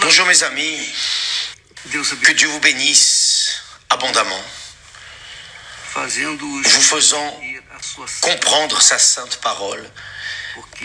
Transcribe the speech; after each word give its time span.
Bonjour 0.00 0.26
mes 0.26 0.42
amis, 0.42 0.92
que 1.92 2.32
Dieu 2.32 2.48
vous 2.48 2.58
bénisse 2.58 3.62
abondamment, 3.90 4.42
vous 5.94 6.82
faisant 6.82 7.40
comprendre 8.20 8.82
sa 8.82 8.98
sainte 8.98 9.36
parole, 9.36 9.88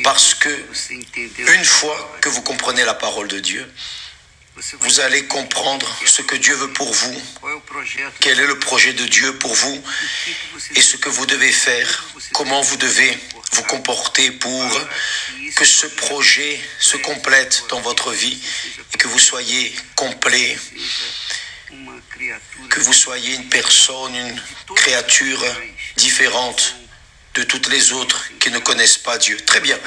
parce 0.03 0.35
que 0.35 0.49
une 1.37 1.65
fois 1.65 2.17
que 2.21 2.29
vous 2.29 2.43
comprenez 2.43 2.85
la 2.85 2.93
parole 2.93 3.27
de 3.27 3.39
Dieu, 3.39 3.67
vous 4.79 4.99
allez 4.99 5.25
comprendre 5.25 5.87
ce 6.05 6.21
que 6.21 6.35
Dieu 6.35 6.55
veut 6.55 6.71
pour 6.73 6.91
vous, 6.91 7.21
quel 8.19 8.39
est 8.39 8.47
le 8.47 8.59
projet 8.59 8.93
de 8.93 9.05
Dieu 9.05 9.37
pour 9.37 9.53
vous 9.53 9.83
et 10.75 10.81
ce 10.81 10.97
que 10.97 11.09
vous 11.09 11.25
devez 11.25 11.51
faire, 11.51 12.05
comment 12.33 12.61
vous 12.61 12.77
devez 12.77 13.17
vous 13.53 13.63
comporter 13.63 14.31
pour 14.31 14.87
que 15.55 15.65
ce 15.65 15.87
projet 15.87 16.59
se 16.79 16.97
complète 16.97 17.63
dans 17.69 17.81
votre 17.81 18.11
vie 18.11 18.39
et 18.93 18.97
que 18.97 19.07
vous 19.07 19.19
soyez 19.19 19.73
complet, 19.95 20.57
que 22.69 22.79
vous 22.81 22.93
soyez 22.93 23.35
une 23.35 23.49
personne, 23.49 24.15
une 24.15 24.41
créature 24.75 25.43
différente 25.95 26.75
de 27.35 27.43
toutes 27.43 27.69
les 27.69 27.93
autres 27.93 28.25
qui 28.39 28.51
ne 28.51 28.59
connaissent 28.59 28.97
pas 28.97 29.17
Dieu. 29.17 29.37
Très 29.45 29.61
bien. 29.61 29.79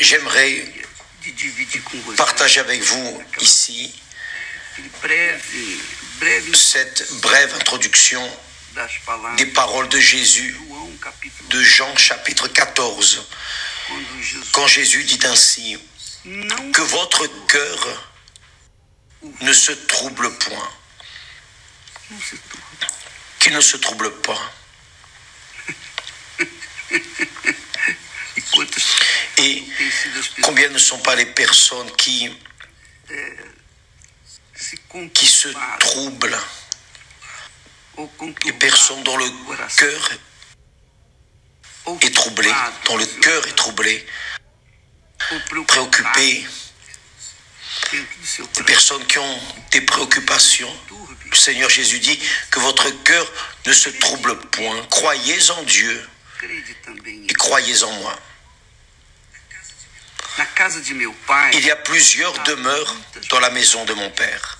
J'aimerais 0.00 0.64
partager 2.16 2.60
avec 2.60 2.82
vous 2.82 3.22
ici 3.40 3.94
cette 6.54 7.20
brève 7.20 7.54
introduction 7.54 8.22
des 9.36 9.46
paroles 9.46 9.88
de 9.88 10.00
Jésus 10.00 10.58
de 11.50 11.62
Jean 11.62 11.96
chapitre 11.96 12.48
14, 12.48 13.28
quand 14.52 14.66
Jésus 14.66 15.04
dit 15.04 15.20
ainsi, 15.24 15.78
que 16.24 16.82
votre 16.82 17.26
cœur 17.46 18.10
ne 19.40 19.52
se 19.52 19.72
trouble 19.72 20.36
point, 20.38 20.70
qu'il 23.38 23.52
ne 23.52 23.60
se 23.60 23.76
trouble 23.76 24.10
pas. 24.22 24.52
Et 29.38 29.64
combien 30.42 30.68
ne 30.68 30.78
sont 30.78 30.98
pas 30.98 31.16
les 31.16 31.26
personnes 31.26 31.90
qui, 31.96 32.30
qui 35.12 35.26
se 35.26 35.48
troublent, 35.80 36.38
les 38.44 38.52
personnes 38.52 39.02
dont 39.02 39.16
le 39.16 39.28
cœur 39.76 40.10
est 42.00 42.14
troublé, 42.14 42.52
dont 42.86 42.96
le 42.96 43.06
cœur 43.06 43.46
est 43.46 43.56
troublé, 43.56 44.06
préoccupé, 45.66 46.46
des 47.92 48.62
personnes 48.64 49.06
qui 49.06 49.18
ont 49.18 49.40
des 49.72 49.80
préoccupations. 49.80 50.72
Le 51.30 51.36
Seigneur 51.36 51.68
Jésus 51.68 51.98
dit 51.98 52.18
que 52.50 52.60
votre 52.60 52.90
cœur 53.02 53.26
ne 53.66 53.72
se 53.72 53.90
trouble 53.90 54.38
point. 54.50 54.80
Croyez 54.90 55.50
en 55.50 55.62
Dieu 55.64 56.08
et 57.28 57.34
croyez 57.34 57.82
en 57.82 57.92
moi. 57.92 58.16
Il 61.52 61.64
y 61.64 61.70
a 61.70 61.76
plusieurs 61.76 62.42
demeures 62.44 62.94
dans 63.30 63.40
la 63.40 63.50
maison 63.50 63.84
de 63.84 63.94
mon 63.94 64.10
Père. 64.10 64.58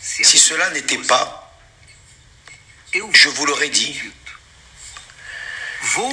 Si 0.00 0.38
cela 0.38 0.70
n'était 0.70 0.98
pas, 0.98 1.52
je 2.94 3.28
vous 3.28 3.46
l'aurais 3.46 3.68
dit, 3.68 4.00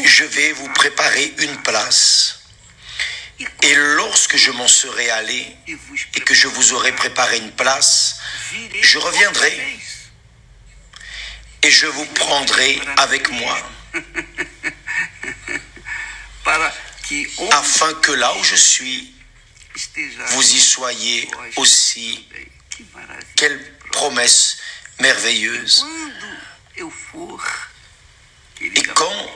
je 0.05 0.23
vais 0.23 0.51
vous 0.53 0.69
préparer 0.69 1.33
une 1.39 1.61
place. 1.61 2.39
Et 3.63 3.75
lorsque 3.75 4.37
je 4.37 4.51
m'en 4.51 4.67
serai 4.67 5.09
allé 5.09 5.57
et 6.15 6.21
que 6.21 6.33
je 6.33 6.47
vous 6.47 6.73
aurai 6.73 6.93
préparé 6.93 7.37
une 7.37 7.51
place, 7.51 8.19
je 8.81 8.97
reviendrai 8.97 9.77
et 11.63 11.71
je 11.71 11.87
vous 11.87 12.05
prendrai 12.05 12.79
avec 12.97 13.29
moi 13.31 13.57
afin 17.51 17.93
que 17.95 18.11
là 18.11 18.35
où 18.37 18.43
je 18.43 18.55
suis, 18.55 19.13
vous 20.29 20.55
y 20.55 20.59
soyez 20.59 21.29
aussi. 21.57 22.27
Quelle 23.35 23.59
promesse 23.91 24.57
merveilleuse. 24.99 25.85
Et 28.61 28.83
quand 28.93 29.29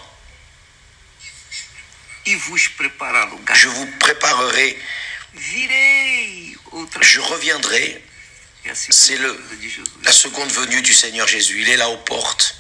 je 2.26 3.68
vous 3.68 3.88
préparerai, 4.00 4.78
je 7.02 7.20
reviendrai. 7.20 8.04
C'est 8.74 9.18
la 10.04 10.12
seconde 10.12 10.52
venue 10.52 10.82
du 10.82 10.94
Seigneur 10.94 11.28
Jésus. 11.28 11.62
Il 11.62 11.70
est 11.70 11.78
là 11.78 11.90
aux 11.90 11.98
portes. 11.98 12.56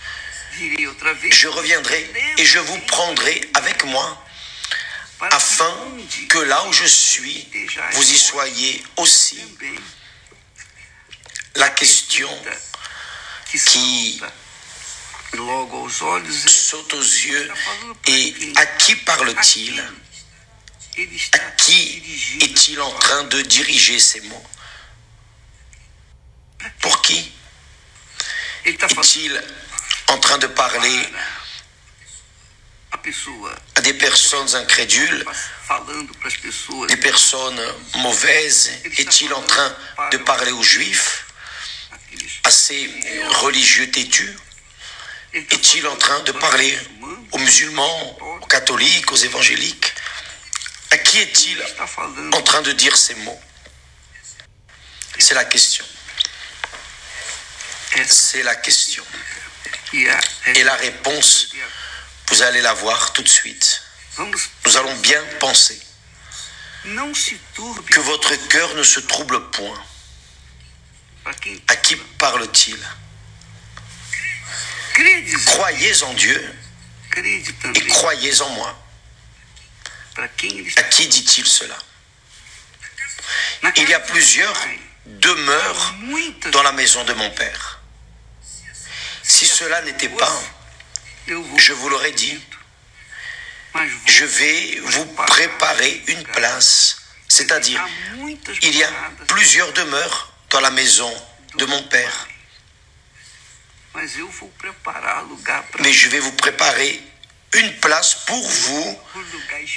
Je 1.32 1.48
reviendrai 1.48 2.10
et 2.38 2.46
je 2.46 2.60
vous 2.60 2.80
prendrai 2.80 3.42
avec 3.54 3.84
moi 3.86 4.26
afin 5.22 5.76
que 6.30 6.40
là 6.40 6.66
où 6.66 6.74
je 6.74 6.86
suis, 6.86 7.48
vous 7.94 8.12
y 8.12 8.18
soyez 8.18 8.84
aussi. 8.98 9.40
La 11.56 11.70
question 11.70 12.30
qui 13.52 14.22
saute 16.48 16.94
aux 16.94 17.02
yeux 17.02 17.52
et 18.08 18.54
à 18.56 18.66
qui 18.66 18.96
parle-t-il? 18.96 19.84
À 21.34 21.40
qui 21.52 22.04
est-il 22.42 22.82
en 22.82 22.92
train 22.92 23.24
de 23.26 23.42
diriger 23.42 24.00
ces 24.00 24.22
mots? 24.22 24.46
Pour 26.82 27.02
qui 27.02 27.32
Est-il 28.66 29.44
en 30.08 30.18
train 30.18 30.38
de 30.38 30.48
parler 30.48 31.10
des 33.84 33.94
personnes 33.94 34.56
incrédules, 34.56 35.26
des 36.88 36.98
personnes 36.98 37.62
mauvaises 37.96 38.72
Est-il 38.98 39.34
en 39.34 39.42
train 39.42 39.76
de 40.12 40.18
parler 40.18 40.52
aux 40.52 40.64
juifs, 40.64 41.26
à 42.44 42.52
ces 42.52 42.90
religieux 43.42 43.90
têtus? 43.92 44.36
Est-il 45.34 45.88
en 45.88 45.96
train 45.96 46.20
de 46.22 46.32
parler 46.32 46.78
aux 47.32 47.38
musulmans, 47.38 48.18
aux 48.42 48.46
catholiques, 48.48 49.12
aux 49.12 49.18
évangéliques? 49.18 49.94
À 50.92 50.98
qui 50.98 51.20
est-il 51.20 51.64
en 52.34 52.42
train 52.42 52.62
de 52.62 52.72
dire 52.72 52.98
ces 52.98 53.14
mots? 53.16 53.40
C'est 55.20 55.36
la 55.36 55.46
question. 55.46 55.86
C'est 58.08 58.44
la 58.44 58.56
question. 58.56 59.04
Et 59.94 60.64
la 60.64 60.76
réponse 60.76 61.50
vous 62.30 62.42
allez 62.44 62.62
la 62.62 62.74
voir 62.74 63.14
tout 63.14 63.24
de 63.24 63.28
suite. 63.28 63.82
Nous 64.66 64.78
allons 64.78 64.96
bien 64.98 65.24
penser 65.40 65.80
que 66.84 68.00
votre 68.00 68.36
cœur 68.48 68.74
ne 68.76 68.84
se 68.84 69.00
trouble 69.00 69.50
point. 69.52 69.84
À 71.68 71.76
qui 71.76 71.96
parle-t-il? 72.18 72.80
Croyez 75.46 76.04
en 76.04 76.14
Dieu 76.14 76.56
et 77.18 77.88
croyez 77.88 78.42
en 78.42 78.50
moi. 78.50 78.78
À 80.18 80.28
qui 80.28 81.08
dit-il 81.08 81.48
cela? 81.48 81.78
Il 83.78 83.90
y 83.90 83.94
a 83.94 84.00
plusieurs 84.00 84.58
demeures 85.06 85.96
dans 86.52 86.64
la 86.64 86.72
maison 86.74 87.04
de 87.04 87.14
mon 87.14 87.30
Père. 87.32 87.80
Si 89.24 89.46
cela 89.46 89.82
n'était 89.84 90.10
pas 90.10 90.42
je 91.58 91.74
vous 91.74 91.90
l'aurais 91.90 92.12
dit, 92.12 92.40
je 94.06 94.26
vais 94.26 94.80
vous 94.84 95.06
préparer 95.06 96.02
une 96.08 96.24
place. 96.24 96.98
C'est-à-dire, 97.28 97.86
il 98.62 98.76
y 98.76 98.84
a 98.84 98.92
plusieurs 99.28 99.72
demeures 99.74 100.34
dans 100.50 100.60
la 100.60 100.72
maison 100.72 101.14
de 101.56 101.66
mon 101.66 101.84
Père. 101.84 102.28
Mais 105.80 105.94
je 105.94 106.10
vais 106.10 106.20
vous 106.20 106.32
préparer 106.34 107.02
une 107.54 107.80
place 107.80 108.16
pour 108.26 108.48
vous, 108.48 109.00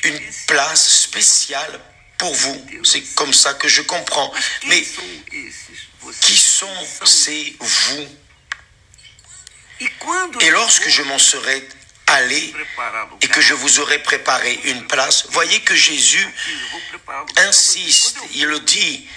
une 0.04 0.20
place 0.46 0.88
spéciale 0.88 1.80
pour 2.18 2.34
vous. 2.34 2.66
C'est 2.84 3.02
comme 3.14 3.32
ça 3.32 3.54
que 3.54 3.68
je 3.68 3.82
comprends. 3.82 4.32
Mais 4.68 4.86
qui 6.20 6.36
sont 6.36 6.86
ces 7.04 7.56
vous? 7.60 8.08
Et 10.40 10.50
lorsque 10.50 10.88
je 10.88 11.02
m'en 11.02 11.18
serai 11.18 11.66
allé 12.06 12.54
et 13.20 13.28
que 13.28 13.40
je 13.40 13.54
vous 13.54 13.80
aurai 13.80 14.02
préparé 14.02 14.58
une 14.64 14.86
place, 14.86 15.26
voyez 15.30 15.60
que 15.60 15.74
Jésus 15.74 16.26
insiste, 17.38 18.18
il 18.34 18.46
le 18.46 18.60
dit, 18.60 19.08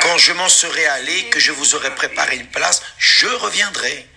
quand 0.00 0.18
je 0.18 0.32
m'en 0.32 0.48
serai 0.48 0.86
allé, 0.86 1.28
que 1.30 1.40
je 1.40 1.52
vous 1.52 1.74
aurai 1.74 1.94
préparé 1.94 2.36
une 2.36 2.48
place, 2.48 2.82
je 2.98 3.26
reviendrai. 3.26 4.08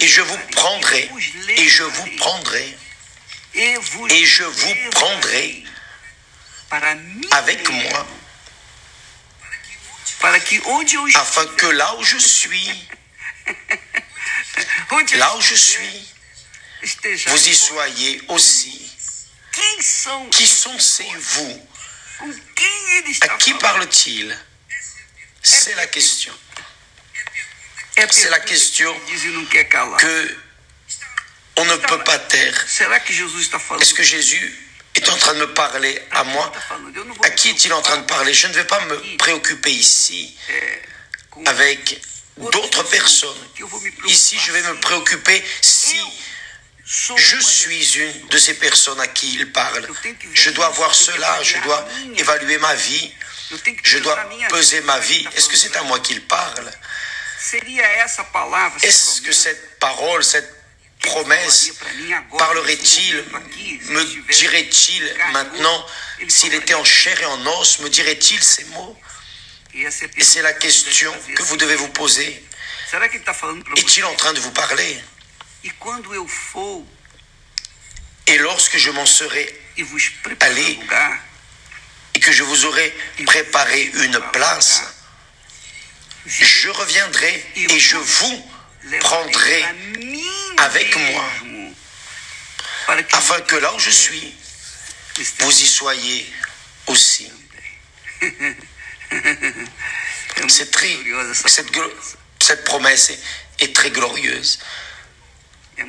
Et 0.00 0.06
je 0.06 0.22
vous 0.22 0.38
prendrai, 0.52 1.10
et 1.48 1.68
je 1.68 1.82
vous 1.82 2.06
prendrai, 2.16 2.76
et 3.54 4.24
je 4.24 4.44
vous 4.44 4.74
prendrai. 4.90 5.64
avec 7.32 7.68
moi, 7.68 8.06
afin 11.14 11.46
que 11.56 11.66
là 11.66 11.94
où 11.98 12.02
je 12.02 12.16
suis, 12.16 12.88
là 15.16 15.36
où 15.36 15.40
je 15.40 15.54
suis, 15.54 16.08
vous 17.26 17.48
y 17.48 17.54
soyez 17.54 18.22
aussi. 18.28 18.90
Qui 20.30 20.46
sont 20.46 20.78
ces 20.78 21.06
vous? 21.18 21.68
À 23.22 23.28
qui 23.38 23.54
parle-t-il 23.54 24.36
C'est 25.42 25.74
la 25.74 25.86
question. 25.86 26.32
C'est 28.10 28.30
la 28.30 28.40
question 28.40 28.94
que 29.98 30.36
on 31.56 31.64
ne 31.64 31.76
peut 31.76 32.02
pas 32.04 32.18
taire. 32.18 32.66
Est-ce 33.80 33.94
que 33.94 34.02
Jésus 34.02 34.68
est 34.94 35.08
en 35.08 35.16
train 35.16 35.34
de 35.34 35.40
me 35.40 35.54
parler 35.54 36.00
à 36.10 36.24
moi? 36.24 36.52
À 37.24 37.30
qui 37.30 37.50
est-il 37.50 37.72
en 37.72 37.82
train 37.82 37.98
de 37.98 38.06
parler? 38.06 38.32
Je 38.32 38.46
ne 38.46 38.52
vais 38.52 38.64
pas 38.64 38.80
me 38.86 39.16
préoccuper 39.18 39.72
ici 39.72 40.36
avec 41.46 42.00
d'autres 42.36 42.82
personnes. 42.84 43.48
Ici, 44.06 44.38
je 44.38 44.52
vais 44.52 44.62
me 44.62 44.80
préoccuper 44.80 45.42
si 45.60 46.00
je 47.16 47.38
suis 47.40 47.98
une 47.98 48.28
de 48.28 48.38
ces 48.38 48.54
personnes 48.54 49.00
à 49.00 49.06
qui 49.06 49.34
il 49.34 49.52
parle. 49.52 49.86
Je 50.34 50.50
dois 50.50 50.68
voir 50.70 50.94
cela, 50.94 51.42
je 51.42 51.58
dois 51.58 51.86
évaluer 52.16 52.58
ma 52.58 52.74
vie, 52.74 53.12
je 53.82 53.98
dois 53.98 54.16
peser 54.48 54.80
ma 54.82 54.98
vie. 54.98 55.26
Est-ce 55.36 55.48
que 55.48 55.56
c'est 55.56 55.76
à 55.76 55.82
moi 55.82 56.00
qu'il 56.00 56.22
parle? 56.26 56.70
Est-ce 58.82 59.20
que 59.20 59.32
cette 59.32 59.78
parole, 59.78 60.24
cette 60.24 60.54
promesse 61.00 61.72
parlerait-il, 62.38 63.24
me 63.88 64.32
dirait-il 64.32 65.16
maintenant, 65.32 65.86
s'il 66.28 66.54
était 66.54 66.74
en 66.74 66.84
chair 66.84 67.20
et 67.20 67.26
en 67.26 67.46
os, 67.46 67.80
me 67.80 67.88
dirait-il 67.88 68.42
ces 68.42 68.64
mots? 68.66 68.96
Et 69.74 69.90
c'est 70.24 70.42
la 70.42 70.52
question 70.52 71.12
que 71.34 71.42
vous 71.42 71.56
devez 71.56 71.76
vous 71.76 71.88
poser. 71.88 72.44
Est-il 73.76 74.04
en 74.04 74.14
train 74.16 74.32
de 74.34 74.40
vous 74.40 74.50
parler? 74.50 75.02
Et 78.26 78.38
lorsque 78.38 78.76
je 78.76 78.90
m'en 78.90 79.06
serai 79.06 79.60
allé 80.40 80.78
et 82.14 82.20
que 82.20 82.32
je 82.32 82.42
vous 82.42 82.66
aurai 82.66 82.94
préparé 83.24 83.82
une 83.94 84.20
place, 84.32 84.82
je 86.26 86.68
reviendrai 86.68 87.44
et 87.56 87.80
je 87.80 87.96
vous 87.96 88.50
prendrai 89.00 89.64
avec 90.58 90.96
moi, 90.96 91.24
afin 93.12 93.40
que 93.40 93.56
là 93.56 93.72
où 93.74 93.78
je 93.78 93.90
suis, 93.90 94.34
vous 95.38 95.62
y 95.62 95.66
soyez 95.66 96.30
aussi. 96.86 97.32
C'est 100.48 100.70
très, 100.70 100.96
cette, 101.46 101.68
cette 102.40 102.64
promesse 102.64 103.10
est, 103.10 103.64
est 103.64 103.74
très 103.74 103.90
glorieuse. 103.90 104.58
Et 105.78 105.84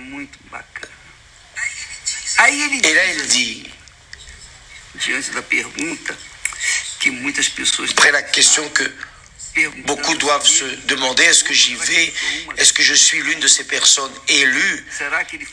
là, 2.93 3.05
il 3.13 3.27
dit, 3.27 3.69
après 7.89 8.11
la 8.11 8.21
question 8.21 8.69
que 8.69 8.83
Beaucoup 9.85 10.15
doivent 10.15 10.47
se 10.47 10.65
demander, 10.87 11.23
est-ce 11.23 11.43
que 11.43 11.53
j'y 11.53 11.75
vais? 11.75 12.11
Est-ce 12.57 12.73
que 12.73 12.81
je 12.81 12.95
suis 12.95 13.21
l'une 13.21 13.39
de 13.39 13.47
ces 13.47 13.65
personnes 13.65 14.11
élues? 14.27 14.85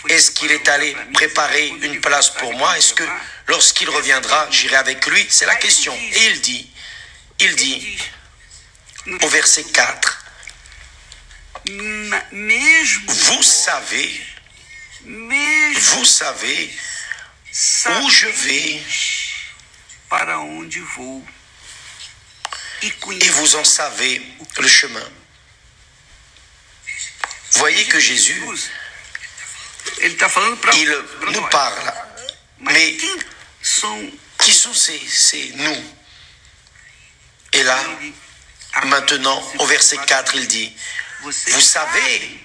Est-ce 0.09 0.31
qu'il 0.31 0.51
est 0.51 0.69
allé 0.69 0.97
préparer 1.13 1.69
une 1.83 2.01
place 2.01 2.31
pour 2.31 2.55
moi? 2.55 2.79
Est-ce 2.79 2.95
que 2.95 3.05
lorsqu'il 3.47 3.91
reviendra, 3.91 4.49
j'irai 4.51 4.77
avec 4.77 5.07
lui? 5.07 5.27
C'est 5.29 5.45
la 5.45 5.57
question. 5.57 5.95
Et 5.95 6.27
il 6.31 6.41
dit, 6.41 6.71
il 7.41 7.57
dit 7.57 7.99
au 9.23 9.29
verset 9.29 9.65
4, 9.65 10.25
vous 11.67 13.43
savez, 13.43 14.27
vous 15.05 16.05
savez 16.05 16.79
où 18.03 18.11
je 18.11 18.29
vais 18.29 18.83
et 22.83 23.29
vous 23.29 23.57
en 23.57 23.65
savez 23.65 24.23
le 24.59 24.69
chemin. 24.69 25.09
Voyez 27.53 27.87
que 27.87 27.99
Jésus, 27.99 28.43
il 30.03 30.17
nous 31.33 31.47
parle, 31.49 31.93
mais 32.61 32.97
qui 34.39 34.53
sont 34.53 34.75
ces, 34.75 34.99
ces 35.09 35.53
nous? 35.57 36.00
Et 37.53 37.63
là, 37.63 37.79
maintenant, 38.85 39.43
au 39.59 39.67
verset 39.67 39.99
4, 40.07 40.35
il 40.37 40.47
dit, 40.49 40.73
vous 41.23 41.33
savez, 41.33 42.41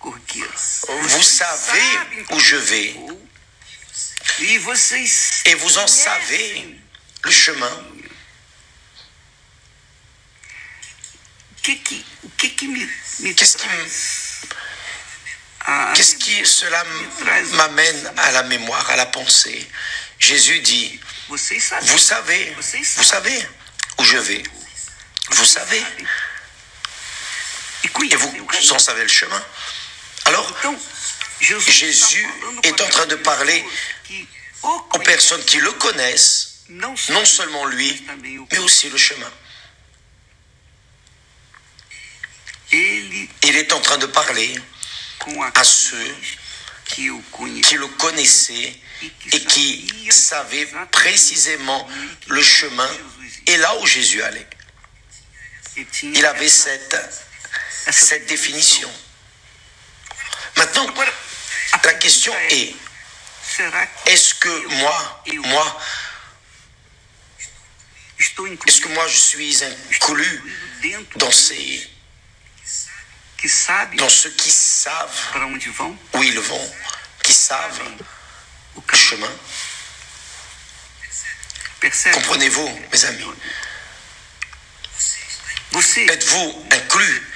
vous 0.00 1.22
savez 1.22 1.98
où 2.30 2.38
je 2.38 2.56
vais, 2.56 2.94
et 4.40 5.54
vous 5.54 5.78
en 5.78 5.86
savez 5.86 6.78
le 7.22 7.30
chemin. 7.30 7.84
Qu'est-ce 11.62 11.82
qui, 11.84 12.04
qu'est-ce 15.94 16.16
qui 16.16 16.46
cela 16.46 16.84
m'amène 17.52 18.12
à 18.16 18.32
la 18.32 18.42
mémoire, 18.44 18.90
à 18.90 18.96
la 18.96 19.06
pensée? 19.06 19.68
Jésus 20.18 20.58
dit, 20.60 21.00
vous 21.28 21.98
savez, 21.98 22.54
vous 22.56 23.04
savez 23.04 23.48
où 23.98 24.04
je 24.04 24.18
vais. 24.18 24.42
Vous 25.30 25.44
savez. 25.44 25.82
Et 27.84 28.16
vous 28.16 28.72
en 28.72 28.78
savez 28.78 29.02
le 29.02 29.08
chemin. 29.08 29.42
Alors, 30.26 30.52
Jésus 31.40 32.28
est 32.62 32.80
en 32.80 32.88
train 32.88 33.06
de 33.06 33.16
parler 33.16 33.64
aux 34.62 34.98
personnes 34.98 35.44
qui 35.44 35.58
le 35.58 35.72
connaissent 35.72 36.64
non 36.68 36.96
seulement 36.96 37.66
lui, 37.66 38.04
mais 38.50 38.58
aussi 38.58 38.88
le 38.88 38.98
chemin. 38.98 39.30
Il 42.72 43.56
est 43.56 43.72
en 43.72 43.80
train 43.80 43.98
de 43.98 44.06
parler 44.06 44.54
à 45.54 45.64
ceux 45.64 46.16
qui 46.92 47.76
le 47.76 47.86
connaissaient 47.98 48.74
et 49.32 49.40
qui 49.44 50.08
savaient 50.10 50.68
précisément 50.90 51.88
le 52.28 52.42
chemin 52.42 52.90
et 53.46 53.56
là 53.56 53.76
où 53.78 53.86
Jésus 53.86 54.22
allait. 54.22 54.46
Il 56.02 56.24
avait 56.24 56.48
cette, 56.48 56.96
cette 57.90 58.26
définition. 58.26 58.90
Maintenant, 60.56 60.86
la 61.84 61.94
question 61.94 62.34
est, 62.50 62.74
est-ce 64.06 64.34
que 64.34 64.66
moi, 64.76 65.24
moi, 65.44 65.80
est-ce 68.18 68.80
que 68.80 68.88
moi 68.88 69.08
je 69.08 69.16
suis 69.16 69.64
inclus 69.64 70.42
dans 71.16 71.30
ces 71.30 71.91
dans 73.96 74.08
ceux 74.08 74.30
qui 74.30 74.50
savent 74.50 75.10
où 76.14 76.22
ils 76.22 76.40
vont, 76.40 76.74
qui 77.22 77.32
savent 77.32 77.82
le 78.76 78.96
chemin. 78.96 79.30
Comprenez-vous, 82.12 82.68
mes 82.92 83.04
amis? 83.04 83.26
Êtes-vous 85.96 86.68
inclus? 86.70 87.26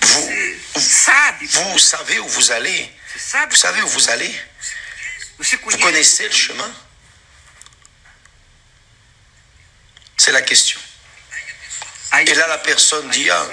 Vous, 0.00 0.30
vous 0.74 1.78
savez 1.78 2.18
où 2.20 2.28
vous 2.28 2.50
allez? 2.52 2.94
Vous 3.14 3.56
savez 3.56 3.82
où 3.82 3.88
vous 3.88 4.08
allez? 4.10 4.40
Vous 5.38 5.78
connaissez 5.78 6.26
le 6.26 6.34
chemin? 6.34 6.74
C'est 10.16 10.32
la 10.32 10.42
question. 10.42 10.80
Et 12.26 12.34
là, 12.34 12.46
la 12.48 12.58
personne 12.58 13.08
dit, 13.10 13.30
ah, 13.30 13.48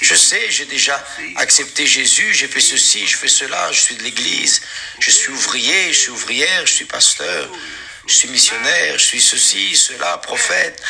je 0.00 0.14
sais, 0.14 0.50
j'ai 0.50 0.64
déjà 0.64 1.02
accepté 1.36 1.86
Jésus, 1.86 2.32
j'ai 2.32 2.48
fait 2.48 2.60
ceci, 2.60 3.06
je 3.06 3.16
fais 3.16 3.28
cela, 3.28 3.70
je 3.72 3.80
suis 3.80 3.96
de 3.96 4.02
l'église, 4.02 4.62
je 5.00 5.10
suis 5.10 5.30
ouvrier, 5.30 5.92
je 5.92 5.98
suis 5.98 6.10
ouvrière, 6.10 6.66
je 6.66 6.72
suis 6.72 6.84
pasteur, 6.86 7.50
je 8.06 8.14
suis 8.14 8.28
missionnaire, 8.28 8.98
je 8.98 9.04
suis 9.04 9.20
ceci, 9.20 9.76
cela, 9.76 10.16
prophète. 10.18 10.82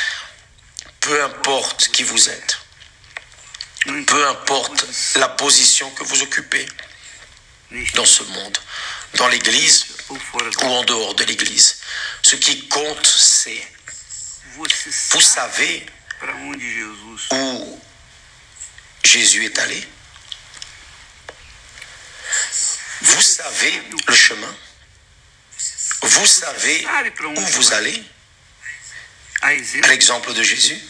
Peu 1.00 1.22
importe 1.24 1.88
qui 1.88 2.04
vous 2.04 2.30
êtes, 2.30 2.58
peu 4.06 4.26
importe 4.28 4.86
la 5.16 5.28
position 5.28 5.90
que 5.90 6.04
vous 6.04 6.22
occupez 6.22 6.66
dans 7.94 8.06
ce 8.06 8.22
monde, 8.22 8.58
dans 9.14 9.28
l'église 9.28 9.86
ou 10.10 10.18
en 10.62 10.84
dehors 10.84 11.14
de 11.14 11.24
l'église, 11.24 11.80
ce 12.22 12.36
qui 12.36 12.68
compte, 12.68 13.06
c'est 13.06 13.60
vous 14.56 15.20
savez 15.20 15.84
où 17.30 17.80
Jésus 19.02 19.44
est 19.44 19.58
allé. 19.58 19.88
Vous 23.00 23.22
savez 23.22 23.82
le 24.06 24.14
chemin. 24.14 24.56
Vous 26.02 26.26
savez 26.26 26.86
où 27.24 27.40
vous 27.40 27.72
allez. 27.72 28.04
À 29.42 29.52
l'exemple 29.52 30.32
de 30.32 30.42
Jésus. 30.42 30.80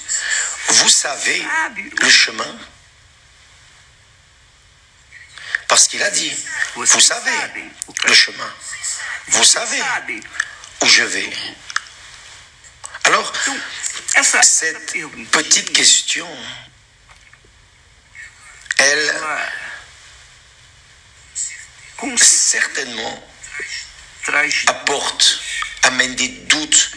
Vous 0.68 0.88
savez 0.88 1.44
le 2.00 2.08
chemin. 2.10 2.58
Parce 5.68 5.88
qu'il 5.88 6.02
a 6.02 6.10
dit, 6.10 6.32
vous 6.76 7.00
savez. 7.00 7.30
le 8.04 8.14
chemin. 8.14 8.54
Vous 9.28 9.44
savez. 9.44 9.82
où 10.82 10.86
je 10.86 11.02
vais. 11.02 11.32
Alors, 13.04 13.32
cette 14.22 14.94
petite 15.30 15.72
question, 15.72 16.28
elle 18.78 19.14
certainement 22.16 23.22
apporte, 24.66 25.40
amène 25.82 26.14
des 26.14 26.28
doutes, 26.28 26.92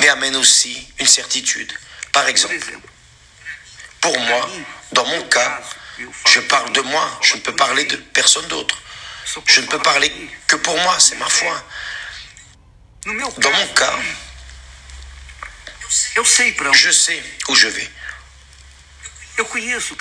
mais 0.00 0.08
amène 0.08 0.36
aussi 0.36 0.86
une 0.98 1.06
certitude. 1.06 1.72
Par 2.12 2.28
exemple, 2.28 2.54
pour 4.00 4.18
moi, 4.18 4.48
dans 4.92 5.06
mon 5.06 5.22
cas, 5.28 5.60
je 6.26 6.40
parle 6.40 6.72
de 6.72 6.80
moi, 6.82 7.18
je 7.22 7.34
ne 7.36 7.40
peux 7.40 7.56
parler 7.56 7.84
de 7.84 7.96
personne 7.96 8.46
d'autre. 8.48 8.80
Je 9.46 9.60
ne 9.60 9.66
peux 9.66 9.80
parler 9.80 10.12
que 10.46 10.56
pour 10.56 10.78
moi, 10.78 10.98
c'est 11.00 11.16
ma 11.16 11.28
foi. 11.28 11.64
Dans 13.06 13.50
mon 13.50 13.66
cas, 13.74 13.98
je 16.72 16.90
sais 16.90 17.22
où 17.48 17.54
je 17.54 17.68
vais. 17.68 17.90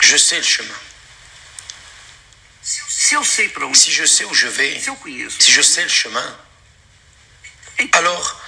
Je 0.01 0.17
sais 0.17 0.38
le 0.38 0.43
chemin. 0.43 0.73
Si 2.62 3.91
je 3.91 4.05
sais 4.05 4.25
où 4.25 4.33
je 4.33 4.47
vais, 4.47 4.81
si 5.39 5.51
je 5.51 5.62
sais 5.62 5.83
le 5.83 5.89
chemin, 5.89 6.38
alors 7.93 8.41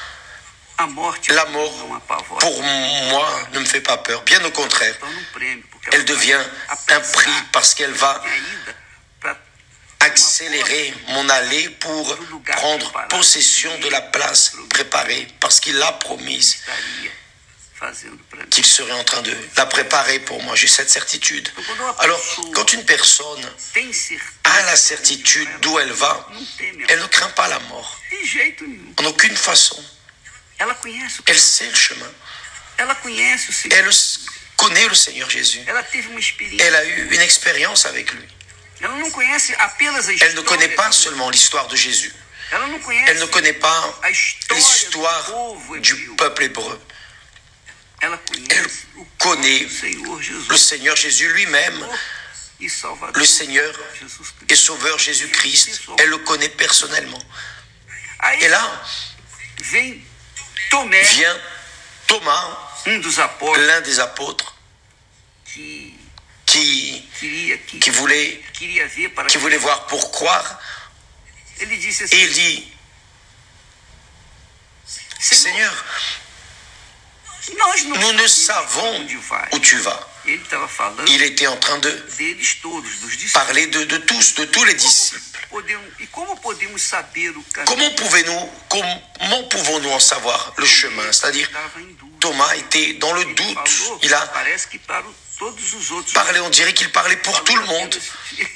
la 0.78 1.46
mort, 1.46 2.02
pour 2.40 2.64
moi, 2.64 3.48
ne 3.54 3.60
me 3.60 3.66
fait 3.66 3.82
pas 3.82 3.98
peur. 3.98 4.22
Bien 4.24 4.44
au 4.44 4.52
contraire, 4.52 4.96
elle 5.92 6.06
devient 6.06 6.40
un 6.90 7.00
prix 7.00 7.32
parce 7.52 7.74
qu'elle 7.74 7.94
va 7.94 8.24
accélérer 10.00 10.94
mon 11.08 11.28
allée 11.30 11.70
pour 11.70 12.18
prendre 12.48 13.08
possession 13.10 13.76
de 13.80 13.90
la 13.90 14.02
place 14.02 14.54
préparée 14.70 15.28
parce 15.40 15.60
qu'il 15.60 15.76
l'a 15.76 15.94
promise 15.94 16.58
qu'il 18.50 18.66
serait 18.66 18.92
en 18.94 19.04
train 19.04 19.22
de 19.22 19.36
la 19.58 19.66
préparer 19.66 20.20
pour 20.20 20.42
moi. 20.44 20.56
J'ai 20.56 20.68
cette 20.68 20.90
certitude. 20.90 21.50
Alors, 22.00 22.22
quand 22.54 22.74
une 22.74 22.86
personne 22.86 23.52
a 24.44 24.64
la 24.64 24.76
certitude 24.76 25.50
d'où 25.62 25.78
elle 25.80 25.92
va, 25.92 26.30
elle 26.88 27.00
ne 27.00 27.08
craint 27.08 27.30
pas 27.30 27.48
la 27.48 27.60
mort. 27.60 28.00
En 29.00 29.06
aucune 29.06 29.36
façon. 29.36 29.84
Elle 31.28 31.40
sait 31.40 31.68
le 31.68 31.76
chemin. 31.76 32.12
Elle 32.78 32.88
connaît 34.58 34.88
le 34.88 34.96
Seigneur 34.96 35.30
Jésus. 35.30 35.60
Elle 36.60 36.76
a 36.76 36.86
eu 36.86 37.10
une 37.12 37.22
expérience 37.22 37.86
avec 37.86 38.12
lui. 38.14 38.24
Elle 38.82 40.36
ne 40.36 40.42
connaît 40.42 40.70
pas 40.70 40.92
seulement 40.92 41.30
l'histoire 41.30 41.68
de 41.68 41.76
Jésus. 41.76 42.14
Elle 42.52 43.20
ne 43.20 43.26
connaît 43.26 43.54
pas 43.54 44.02
l'histoire 44.52 45.32
du 45.80 45.96
peuple 46.18 46.44
hébreu. 46.44 46.82
Elle 48.50 48.68
connaît 49.20 49.68
le 50.50 50.58
Seigneur 50.58 50.96
Jésus 50.96 51.28
lui-même, 51.34 51.88
le 52.60 53.26
Seigneur 53.26 53.74
et 54.50 54.56
Sauveur 54.56 54.98
Jésus-Christ. 55.00 55.82
Elle 56.00 56.10
le 56.10 56.18
connaît 56.20 56.50
personnellement. 56.50 57.22
Et 58.42 58.48
là, 58.48 58.84
vient 59.60 61.38
Thomas, 62.08 62.58
l'un 62.86 63.82
des 63.82 64.00
apôtres, 64.00 64.56
qui, 65.46 65.98
voulait 67.92 69.58
voir 69.58 69.88
pour 69.88 70.12
croire. 70.12 70.60
Et 71.60 71.64
il 71.64 71.80
dit, 71.80 72.72
Seigneur, 75.20 75.86
nous 77.88 78.14
ne 78.14 78.28
savons 78.28 79.08
où 79.52 79.60
tu 79.60 79.78
vas. 79.78 80.08
Il 81.08 81.22
était 81.22 81.48
en 81.48 81.58
train 81.58 81.78
de 81.80 82.04
parler 83.34 83.68
de, 83.68 83.84
de 83.84 83.98
tous, 83.98 84.36
de 84.36 84.46
tous 84.46 84.64
les 84.66 84.74
disciples. 84.74 85.22
Comment 87.66 87.90
pouvons-nous 87.92 88.50
comment 88.70 89.44
pouvons-nous 89.50 89.90
en 89.90 90.00
savoir 90.00 90.54
le 90.58 90.66
chemin? 90.66 91.12
C'est-à-dire, 91.12 91.50
Thomas 92.20 92.56
était 92.56 92.94
dans 92.94 93.14
le 93.14 93.26
doute. 93.26 93.70
Il 94.02 94.14
a 94.14 94.26
parlé, 96.14 96.40
on 96.40 96.50
dirait 96.50 96.74
qu'il 96.74 96.92
parlait 96.92 97.18
pour 97.18 97.44
tout 97.44 97.56
le 97.56 97.66
monde. 97.66 97.96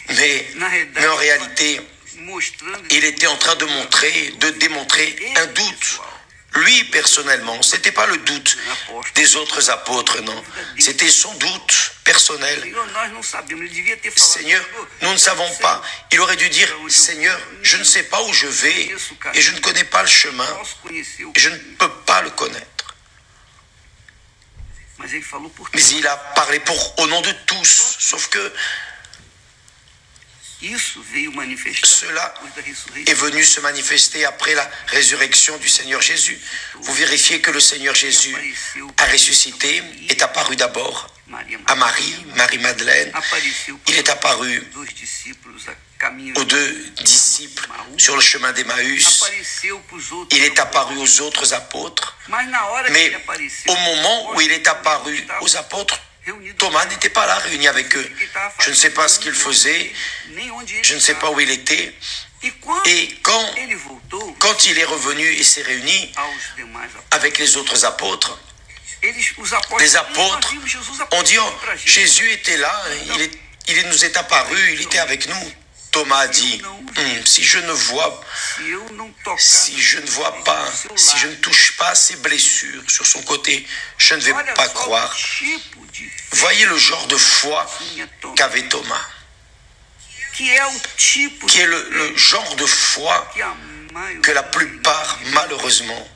Mais, 0.09 0.47
mais 0.95 1.07
en 1.07 1.15
réalité, 1.15 1.81
il 2.91 3.05
était 3.05 3.27
en 3.27 3.37
train 3.37 3.55
de 3.55 3.65
montrer, 3.65 4.33
de 4.39 4.49
démontrer 4.51 5.33
un 5.37 5.45
doute 5.47 5.99
lui, 6.55 6.83
personnellement, 6.85 7.61
ce 7.61 7.75
n'était 7.75 7.91
pas 7.91 8.07
le 8.07 8.17
doute 8.17 8.57
des 9.15 9.35
autres 9.35 9.69
apôtres, 9.69 10.21
non. 10.21 10.43
C'était 10.79 11.09
son 11.09 11.33
doute 11.35 11.91
personnel. 12.03 12.73
Seigneur, 14.15 14.63
nous 15.01 15.11
ne 15.11 15.17
savons 15.17 15.49
pas. 15.61 15.81
Il 16.11 16.19
aurait 16.19 16.35
dû 16.35 16.49
dire, 16.49 16.67
Seigneur, 16.87 17.39
je 17.61 17.77
ne 17.77 17.83
sais 17.83 18.03
pas 18.03 18.21
où 18.23 18.33
je 18.33 18.47
vais 18.47 18.91
et 19.33 19.41
je 19.41 19.51
ne 19.51 19.59
connais 19.59 19.83
pas 19.83 20.01
le 20.01 20.09
chemin. 20.09 20.47
Et 20.91 21.39
je 21.39 21.49
ne 21.49 21.57
peux 21.77 21.91
pas 22.05 22.21
le 22.21 22.31
connaître. 22.31 22.95
Mais 25.73 25.83
il 25.83 26.07
a 26.07 26.17
parlé 26.35 26.59
pour, 26.59 26.99
au 26.99 27.07
nom 27.07 27.21
de 27.21 27.31
tous, 27.45 27.95
sauf 27.99 28.27
que 28.27 28.53
cela 31.83 32.33
est 33.05 33.13
venu 33.13 33.43
se 33.43 33.61
manifester 33.61 34.25
après 34.25 34.53
la 34.55 34.69
résurrection 34.87 35.57
du 35.57 35.69
Seigneur 35.69 36.01
Jésus. 36.01 36.39
Vous 36.75 36.93
vérifiez 36.93 37.39
que 37.39 37.51
le 37.51 37.61
Seigneur 37.61 37.95
Jésus 37.95 38.35
a 38.97 39.05
ressuscité, 39.05 39.81
est 40.09 40.21
apparu 40.21 40.55
d'abord 40.57 41.13
à 41.67 41.75
Marie, 41.75 42.25
Marie-Madeleine. 42.35 43.11
Il 43.87 43.95
est 43.95 44.09
apparu 44.09 44.67
aux 46.35 46.43
deux 46.43 46.71
disciples 47.03 47.67
sur 47.97 48.15
le 48.15 48.21
chemin 48.21 48.51
d'Emmaüs. 48.51 49.23
Il 50.31 50.43
est 50.43 50.59
apparu 50.59 50.97
aux 50.97 51.21
autres 51.21 51.53
apôtres. 51.53 52.17
Mais 52.91 53.11
au 53.67 53.75
moment 53.75 54.33
où 54.33 54.41
il 54.41 54.51
est 54.51 54.67
apparu 54.67 55.25
aux 55.41 55.55
apôtres, 55.55 56.01
Thomas 56.57 56.85
n'était 56.85 57.09
pas 57.09 57.25
là 57.25 57.35
réuni 57.37 57.67
avec 57.67 57.95
eux. 57.95 58.11
Je 58.59 58.69
ne 58.69 58.75
sais 58.75 58.91
pas 58.91 59.07
ce 59.07 59.19
qu'il 59.19 59.33
faisait, 59.33 59.91
je 60.83 60.95
ne 60.95 60.99
sais 60.99 61.15
pas 61.15 61.31
où 61.31 61.39
il 61.39 61.49
était. 61.49 61.93
Et 62.85 63.19
quand, 63.21 63.55
quand 64.39 64.65
il 64.65 64.77
est 64.77 64.85
revenu 64.85 65.25
et 65.25 65.43
s'est 65.43 65.61
réuni 65.61 66.13
avec 67.11 67.37
les 67.37 67.57
autres 67.57 67.85
apôtres, 67.85 68.39
les 69.79 69.95
apôtres 69.95 70.53
ont 71.11 71.23
dit, 71.23 71.37
oh, 71.37 71.53
Jésus 71.85 72.31
était 72.31 72.57
là, 72.57 72.83
il, 73.17 73.31
il 73.67 73.87
nous 73.87 74.05
est 74.05 74.17
apparu, 74.17 74.57
il 74.73 74.81
était 74.81 74.99
avec 74.99 75.27
nous. 75.27 75.53
Thomas 75.91 76.27
dit, 76.27 76.61
hum, 76.63 77.25
si 77.25 77.43
je 77.43 77.59
ne 77.59 77.71
vois, 77.71 78.23
si 79.37 79.81
je 79.81 79.99
ne 79.99 80.05
vois 80.07 80.43
pas, 80.43 80.71
si 80.95 81.17
je 81.17 81.27
ne 81.27 81.35
touche 81.35 81.77
pas 81.77 81.95
ses 81.95 82.15
blessures 82.17 82.83
sur 82.87 83.05
son 83.05 83.21
côté, 83.23 83.65
je 83.97 84.13
ne 84.15 84.21
vais 84.21 84.33
pas 84.55 84.67
croire. 84.69 85.15
Voyez 86.31 86.65
le 86.65 86.77
genre 86.77 87.07
de 87.07 87.17
foi 87.17 87.69
qu'avait 88.35 88.67
Thomas, 88.67 89.07
qui 90.33 90.49
est 90.49 91.65
le, 91.65 92.15
genre 92.15 92.55
de 92.55 92.65
foi 92.65 93.33
que 94.21 94.31
la 94.31 94.43
plupart, 94.43 95.19
malheureusement, 95.33 96.07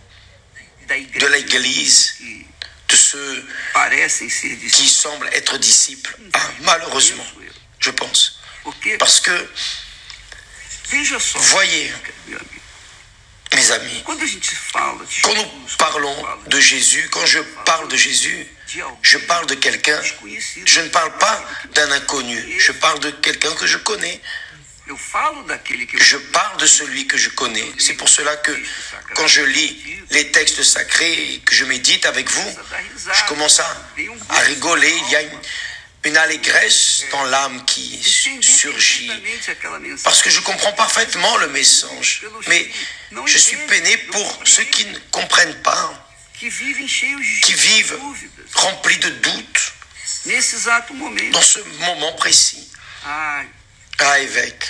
de 0.87 1.27
l'Église, 1.27 2.15
de 2.89 2.95
ceux 2.95 3.45
qui 4.71 4.87
semblent 4.87 5.29
être 5.33 5.57
disciples, 5.57 6.15
malheureusement, 6.61 7.25
je 7.79 7.89
pense. 7.89 8.32
Parce 8.99 9.19
que, 9.21 9.49
voyez, 11.35 11.93
mes 13.53 13.71
amis, 13.71 14.03
quand 14.05 15.35
nous 15.35 15.45
parlons 15.77 16.25
de 16.47 16.59
Jésus, 16.59 17.07
quand 17.11 17.25
je 17.25 17.39
parle 17.65 17.87
de 17.87 17.97
Jésus, 17.97 18.47
je 19.01 19.17
parle 19.19 19.45
de 19.47 19.55
quelqu'un, 19.55 19.99
je 20.65 20.81
ne 20.81 20.89
parle 20.89 21.17
pas 21.17 21.43
d'un 21.73 21.91
inconnu, 21.91 22.59
je 22.59 22.71
parle 22.71 22.99
de 22.99 23.11
quelqu'un 23.11 23.53
que 23.55 23.67
je 23.67 23.77
connais. 23.77 24.21
Je 24.85 26.17
parle 26.17 26.57
de 26.57 26.67
celui 26.67 27.07
que 27.07 27.17
je 27.17 27.29
connais. 27.29 27.71
C'est 27.77 27.93
pour 27.93 28.09
cela 28.09 28.35
que 28.35 28.51
quand 29.15 29.27
je 29.27 29.41
lis 29.41 30.01
les 30.09 30.29
textes 30.31 30.61
sacrés 30.61 31.33
et 31.33 31.39
que 31.39 31.55
je 31.55 31.63
médite 31.63 32.05
avec 32.05 32.29
vous, 32.29 32.57
je 32.97 33.27
commence 33.27 33.61
à, 33.61 33.85
rigoler. 34.41 34.93
Il 35.05 35.11
y 35.11 35.15
a 35.15 35.21
une 35.21 35.39
allégresse 36.17 37.05
dans 37.11 37.23
l'âme 37.23 37.63
qui 37.65 38.01
surgit. 38.41 39.11
Parce 40.03 40.21
que 40.21 40.29
je 40.29 40.41
comprends 40.41 40.73
parfaitement 40.73 41.37
le 41.37 41.47
message. 41.47 42.23
Mais 42.47 42.69
je 43.25 43.37
suis 43.37 43.57
peiné 43.67 43.97
pour 43.97 44.39
ceux 44.45 44.65
qui 44.65 44.85
ne 44.85 44.97
comprennent 45.11 45.61
pas, 45.61 46.07
qui 46.37 46.49
vivent 46.49 47.99
remplis 48.53 48.97
de 48.97 49.09
doutes 49.09 49.73
dans 51.31 51.41
ce 51.41 51.59
moment 51.79 52.13
précis. 52.13 52.69
Ah, 53.05 54.19
évêque, 54.19 54.67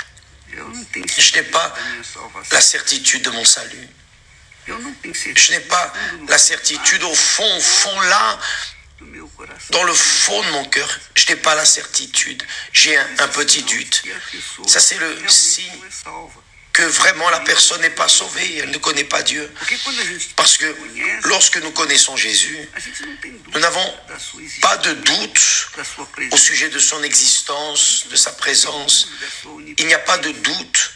je 0.51 1.33
n'ai 1.35 1.43
pas 1.43 1.73
la 2.51 2.61
certitude 2.61 3.23
de 3.23 3.29
mon 3.31 3.45
salut. 3.45 3.87
Je 4.67 5.51
n'ai 5.51 5.59
pas 5.61 5.93
la 6.27 6.37
certitude 6.37 7.03
au 7.03 7.15
fond, 7.15 7.57
au 7.57 7.61
fond 7.61 7.99
là, 8.01 8.39
dans 9.69 9.83
le 9.83 9.93
fond 9.93 10.41
de 10.43 10.51
mon 10.51 10.65
cœur, 10.65 10.99
je 11.15 11.27
n'ai 11.29 11.35
pas 11.35 11.55
la 11.55 11.65
certitude. 11.65 12.43
J'ai 12.71 12.97
un, 12.97 13.27
petit 13.27 13.63
doute. 13.63 14.03
Ça, 14.67 14.79
c'est 14.79 14.97
le 14.97 15.27
signe 15.27 15.71
que 16.73 16.81
vraiment 16.81 17.29
la 17.29 17.39
personne 17.41 17.81
n'est 17.81 17.91
pas 17.91 18.07
sauvée, 18.07 18.57
elle 18.57 18.71
ne 18.71 18.77
connaît 18.79 19.03
pas 19.03 19.21
Dieu. 19.21 19.49
Parce 20.35 20.57
que 20.57 20.75
lorsque 21.25 21.57
nous 21.57 21.71
connaissons 21.71 22.17
Jésus, 22.17 22.57
nous 23.53 23.59
n'avons 23.59 23.93
pas 24.61 24.77
de 24.77 24.93
doute 24.93 25.67
au 26.31 26.37
sujet 26.37 26.69
de 26.69 26.79
son 26.79 27.03
existence, 27.03 28.07
de 28.09 28.15
sa 28.15 28.31
présence. 28.31 29.07
Il 29.77 29.85
n'y 29.85 29.93
a 29.93 29.99
pas 29.99 30.17
de 30.17 30.31
doute. 30.31 30.93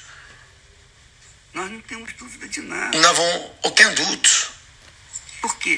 Nous 1.54 3.00
n'avons 3.00 3.52
aucun 3.64 3.92
doute. 3.92 4.52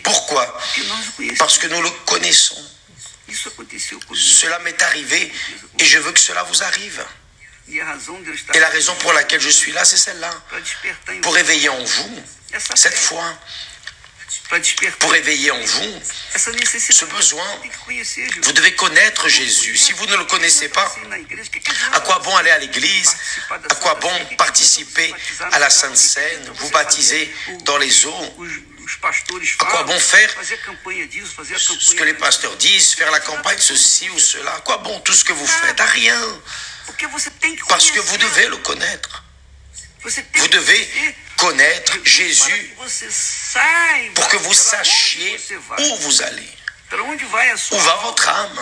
Pourquoi 0.03 0.59
Parce 1.37 1.57
que 1.57 1.67
nous 1.67 1.81
le 1.81 1.89
connaissons. 2.05 2.63
Cela 4.13 4.59
m'est 4.59 4.81
arrivé 4.81 5.31
et 5.77 5.85
je 5.85 5.99
veux 5.99 6.11
que 6.11 6.19
cela 6.19 6.43
vous 6.43 6.63
arrive. 6.63 7.05
Et 7.71 8.59
la 8.59 8.69
raison 8.69 8.95
pour 8.95 9.13
laquelle 9.13 9.41
je 9.41 9.49
suis 9.49 9.71
là, 9.71 9.85
c'est 9.85 9.97
celle-là. 9.97 10.31
Pour 11.21 11.37
éveiller 11.37 11.69
en 11.69 11.83
vous 11.83 12.23
cette 12.75 12.97
foi. 12.97 13.23
Pour 14.99 15.13
éveiller 15.15 15.51
en 15.51 15.59
vous 15.59 16.01
ce 16.35 17.05
besoin, 17.05 17.45
vous 18.41 18.51
devez 18.51 18.73
connaître 18.73 19.27
Jésus. 19.27 19.77
Si 19.77 19.91
vous 19.93 20.07
ne 20.07 20.15
le 20.15 20.25
connaissez 20.25 20.69
pas, 20.69 20.91
à 21.93 21.99
quoi 21.99 22.19
bon 22.19 22.35
aller 22.35 22.49
à 22.49 22.57
l'église 22.57 23.15
À 23.51 23.75
quoi 23.75 23.95
bon 23.95 24.11
participer 24.37 25.13
à 25.51 25.59
la 25.59 25.69
Sainte 25.69 25.97
Seine, 25.97 26.51
vous 26.55 26.69
baptiser 26.71 27.31
dans 27.61 27.77
les 27.77 28.05
eaux 28.07 28.35
à 29.59 29.65
quoi 29.65 29.83
bon 29.83 29.99
faire? 29.99 30.35
ce 30.43 31.95
que 31.95 32.03
les 32.03 32.13
pasteurs 32.15 32.55
disent, 32.57 32.93
faire 32.93 33.11
la 33.11 33.19
campagne, 33.19 33.59
ceci 33.59 34.09
ou 34.09 34.19
cela. 34.19 34.53
À 34.55 34.59
quoi 34.61 34.77
bon 34.77 34.99
tout 35.01 35.13
ce 35.13 35.23
que 35.23 35.33
vous 35.33 35.47
faites? 35.47 35.79
À 35.79 35.85
rien. 35.85 36.41
Parce 37.67 37.91
que 37.91 37.99
vous 37.99 38.17
devez 38.17 38.47
le 38.47 38.57
connaître. 38.57 39.23
Vous 40.03 40.47
devez 40.47 41.15
connaître 41.37 41.97
Jésus. 42.03 42.75
pour 44.15 44.27
que 44.27 44.37
vous 44.37 44.53
sachiez 44.53 45.39
où 45.79 45.95
vous 45.97 46.21
allez. 46.21 46.49
Où 47.71 47.77
va 47.77 47.95
votre 47.97 48.29
âme? 48.29 48.59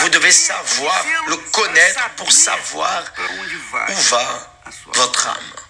Vous 0.00 0.08
devez 0.08 0.32
savoir, 0.32 1.04
le 1.28 1.36
connaître 1.36 2.10
pour 2.16 2.32
savoir 2.32 3.04
où 3.88 3.94
va 4.10 4.60
votre 4.94 5.28
âme. 5.28 5.67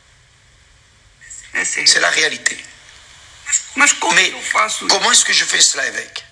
C'est 1.64 2.00
la 2.00 2.10
réalité. 2.10 2.56
Mais 3.76 4.32
comment 4.88 5.12
est-ce 5.12 5.24
que 5.24 5.32
je 5.32 5.44
fais 5.44 5.60
cela 5.60 5.84
avec 5.84 6.24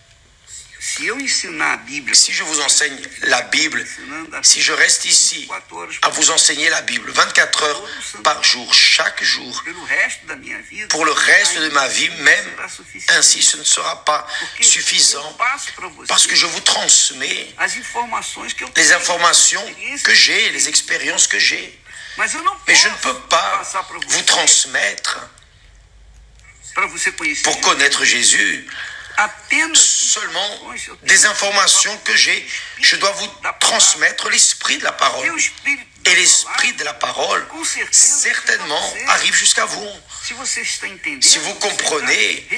si 2.15 2.33
je 2.33 2.43
vous 2.45 2.61
enseigne 2.61 2.97
la 3.23 3.43
Bible, 3.43 3.85
si 4.43 4.63
je 4.63 4.73
reste 4.73 5.05
ici 5.05 5.49
à 6.03 6.09
vous 6.11 6.31
enseigner 6.31 6.71
la 6.71 6.81
Bible 6.83 7.11
24 7.11 7.63
heures 7.65 7.83
par 8.23 8.43
jour, 8.45 8.73
chaque 8.73 9.23
jour, 9.23 9.65
pour 10.89 11.05
le 11.05 11.13
reste 11.13 11.59
de 11.59 11.69
ma 11.71 11.89
vie, 11.89 12.09
même 12.21 12.53
ainsi, 13.09 13.43
ce 13.43 13.57
ne 13.57 13.65
sera 13.65 14.05
pas 14.05 14.27
suffisant. 14.61 15.37
parce 16.09 16.27
que 16.27 16.37
je 16.37 16.47
vous 16.47 16.61
transmets 16.61 17.55
les 18.77 18.93
informations 18.93 19.65
que 20.05 20.15
j'ai, 20.15 20.51
les 20.51 20.69
expériences 20.69 21.27
que 21.27 21.39
j'ai. 21.39 21.79
Mais 22.19 22.75
je 22.75 22.89
ne 22.89 22.95
peux 22.95 23.19
pas 23.29 23.63
vous 24.09 24.23
transmettre 24.23 25.21
pour 27.45 27.61
connaître 27.61 28.05
Jésus 28.05 28.69
seulement 29.75 30.75
des 31.03 31.27
informations 31.27 31.97
que 32.05 32.17
j'ai. 32.17 32.47
Je 32.81 32.97
dois 32.97 33.13
vous 33.13 33.29
transmettre 33.61 34.29
l'esprit 34.31 34.79
de 34.79 34.85
la 34.85 34.93
parole. 34.93 35.27
Et 36.09 36.15
l'esprit 36.15 36.73
de 36.75 36.85
la 36.85 36.95
parole, 36.95 37.45
certainement, 37.91 38.95
arrive 39.09 39.35
jusqu'à 39.35 39.65
vous. 39.65 39.89
Si 41.21 41.39
vous 41.39 41.55
comprenez, 41.55 42.49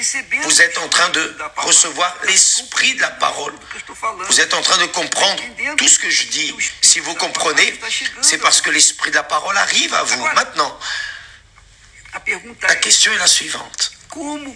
vous 0.43 0.61
êtes 0.61 0.77
en 0.77 0.87
train 0.89 1.09
de 1.09 1.35
recevoir 1.57 2.15
l'esprit 2.25 2.93
de 2.93 3.01
la 3.01 3.09
parole. 3.09 3.53
Vous 4.27 4.41
êtes 4.41 4.53
en 4.53 4.61
train 4.61 4.77
de 4.77 4.85
comprendre 4.87 5.41
tout 5.77 5.87
ce 5.87 5.97
que 5.97 6.09
je 6.09 6.25
dis. 6.27 6.53
Si 6.89 6.99
vous 7.01 7.13
comprenez, 7.13 7.79
c'est 8.23 8.39
parce 8.39 8.61
que 8.61 8.71
l'esprit 8.71 9.11
de 9.11 9.15
la 9.15 9.21
parole 9.21 9.55
arrive 9.55 9.93
à 9.93 10.01
vous. 10.01 10.25
Maintenant, 10.33 10.79
la 12.63 12.75
question 12.77 13.13
est 13.13 13.17
la 13.19 13.27
suivante. 13.27 13.91
Comment 14.09 14.55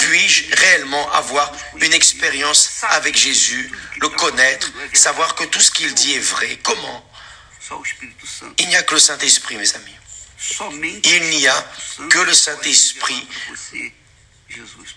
puis-je 0.00 0.52
réellement 0.56 1.12
avoir 1.12 1.52
une 1.80 1.92
expérience 1.92 2.70
avec 2.90 3.16
Jésus, 3.16 3.70
le 4.00 4.08
connaître, 4.08 4.72
savoir 4.94 5.36
que 5.36 5.44
tout 5.44 5.60
ce 5.60 5.70
qu'il 5.70 5.94
dit 5.94 6.14
est 6.14 6.26
vrai? 6.34 6.58
Comment? 6.64 7.08
Il 8.58 8.66
n'y 8.66 8.74
a 8.74 8.82
que 8.82 8.94
le 8.94 9.00
Saint-Esprit, 9.00 9.54
mes 9.56 9.76
amis. 9.76 9.96
Il 11.04 11.22
n'y 11.30 11.46
a 11.46 11.72
que 12.10 12.18
le 12.18 12.34
Saint-Esprit 12.34 13.28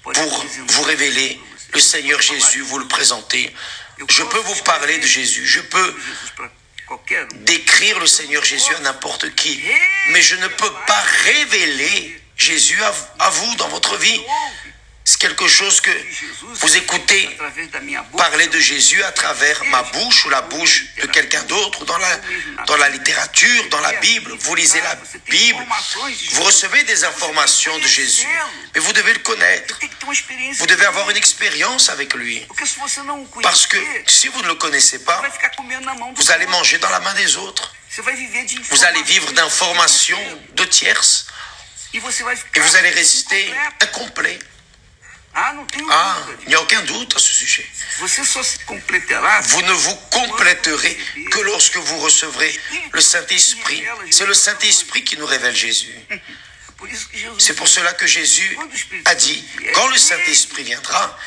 pour 0.01 0.45
vous 0.69 0.83
révéler 0.83 1.39
le 1.73 1.79
Seigneur 1.79 2.19
Jésus, 2.19 2.61
vous 2.61 2.79
le 2.79 2.87
présenter. 2.87 3.53
Je 4.09 4.23
peux 4.23 4.39
vous 4.39 4.63
parler 4.63 4.97
de 4.99 5.07
Jésus, 5.07 5.45
je 5.45 5.61
peux 5.61 5.95
décrire 7.41 7.99
le 7.99 8.07
Seigneur 8.07 8.43
Jésus 8.43 8.73
à 8.75 8.79
n'importe 8.79 9.33
qui, 9.35 9.61
mais 10.09 10.21
je 10.21 10.35
ne 10.35 10.47
peux 10.47 10.71
pas 10.85 11.03
révéler 11.25 12.21
Jésus 12.37 12.79
à, 13.19 13.29
vous 13.29 13.55
dans 13.55 13.67
votre 13.69 13.97
vie. 13.97 14.21
C'est 15.07 15.21
quelque 15.21 15.47
chose 15.47 15.79
que 15.79 15.91
vous 16.41 16.75
écoutez 16.75 17.29
parler 18.17 18.47
de 18.47 18.59
Jésus 18.59 19.01
à 19.03 19.13
travers 19.13 19.63
ma 19.67 19.81
bouche 19.83 20.25
ou 20.25 20.29
la 20.29 20.41
bouche 20.41 20.83
de 21.01 21.07
quelqu'un 21.07 21.41
d'autre 21.43 21.85
dans 21.85 21.97
la, 21.97 22.19
dans 22.65 22.75
la 22.75 22.89
littérature, 22.89 23.69
dans 23.69 23.79
la 23.79 23.93
Bible. 23.93 24.33
Vous 24.37 24.53
lisez 24.53 24.81
la 24.81 24.95
Bible, 25.29 25.65
vous 26.31 26.43
recevez 26.43 26.83
des 26.83 27.05
informations 27.05 27.79
de 27.79 27.87
Jésus, 27.87 28.27
mais 28.75 28.81
vous 28.81 28.91
devez 28.91 29.13
le 29.13 29.19
connaître. 29.19 29.79
Vous 30.59 30.67
devez 30.67 30.85
avoir 30.85 31.09
une 31.09 31.15
expérience 31.15 31.87
avec 31.87 32.13
lui. 32.13 32.45
Parce 33.41 33.65
que 33.65 33.77
si 34.07 34.27
vous 34.27 34.41
ne 34.41 34.47
le 34.49 34.55
connaissez 34.55 34.99
pas, 35.05 35.23
vous 36.15 36.31
allez 36.31 36.47
manger 36.47 36.79
dans 36.79 36.89
la 36.89 36.99
main 36.99 37.13
des 37.13 37.37
autres. 37.37 37.73
Vous 37.95 38.83
allez 38.83 39.03
vivre 39.03 39.31
d'informations 39.31 40.41
de 40.53 40.65
tierces. 40.65 41.27
Et 41.93 41.99
vous 42.59 42.75
allez 42.75 42.89
rester 42.89 43.53
incomplet. 43.81 44.37
Ah, 45.91 46.17
il 46.41 46.47
n'y 46.49 46.55
a 46.55 46.61
aucun 46.61 46.81
doute 46.81 47.15
à 47.15 47.19
ce 47.19 47.31
sujet. 47.31 47.65
Vous 49.49 49.61
ne 49.61 49.71
vous 49.71 49.95
compléterez 50.11 50.97
que 51.31 51.39
lorsque 51.41 51.77
vous 51.77 51.99
recevrez 51.99 52.59
le 52.91 53.01
Saint-Esprit. 53.01 53.83
C'est 54.09 54.25
le 54.25 54.33
Saint-Esprit 54.33 55.03
qui 55.03 55.15
nous 55.17 55.27
révèle 55.27 55.55
Jésus. 55.55 55.93
C'est 57.37 57.55
pour 57.55 57.67
cela 57.67 57.93
que 57.93 58.07
Jésus 58.07 58.57
a 59.05 59.15
dit, 59.15 59.43
quand 59.73 59.87
le 59.87 59.97
Saint-Esprit 59.97 60.63
viendra, 60.63 61.17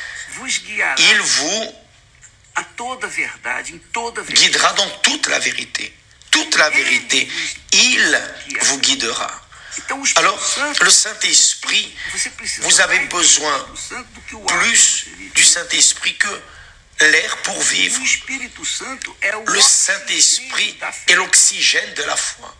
il 0.97 1.21
vous 1.21 1.73
guidera 4.29 4.73
dans 4.73 4.89
toute 5.03 5.27
la 5.27 5.39
vérité. 5.39 5.93
Toute 6.31 6.57
la 6.57 6.69
vérité. 6.69 7.29
Il 7.73 8.21
vous 8.61 8.79
guidera. 8.79 9.41
Alors, 10.15 10.39
le 10.81 10.89
Saint-Esprit, 10.89 11.95
vous 12.61 12.81
avez 12.81 12.99
besoin 13.07 13.65
plus 14.47 15.05
du 15.33 15.43
Saint-Esprit 15.43 16.15
que 16.17 16.41
l'air 17.05 17.37
pour 17.37 17.59
vivre. 17.61 17.99
Le 19.47 19.61
Saint-Esprit 19.61 20.77
est 21.07 21.15
l'oxygène 21.15 21.93
de 21.95 22.03
la 22.03 22.15
foi. 22.15 22.55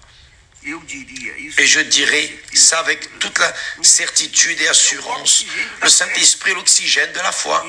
Et 0.64 1.66
je 1.66 1.80
dirais 1.80 2.30
ça 2.54 2.80
avec 2.80 3.20
toute 3.20 3.40
la 3.40 3.54
certitude 3.82 4.62
et 4.62 4.68
assurance. 4.68 5.44
Le 5.82 5.90
Saint-Esprit 5.90 6.54
l'oxygène 6.54 7.12
de 7.14 7.20
la 7.20 7.32
foi. 7.32 7.66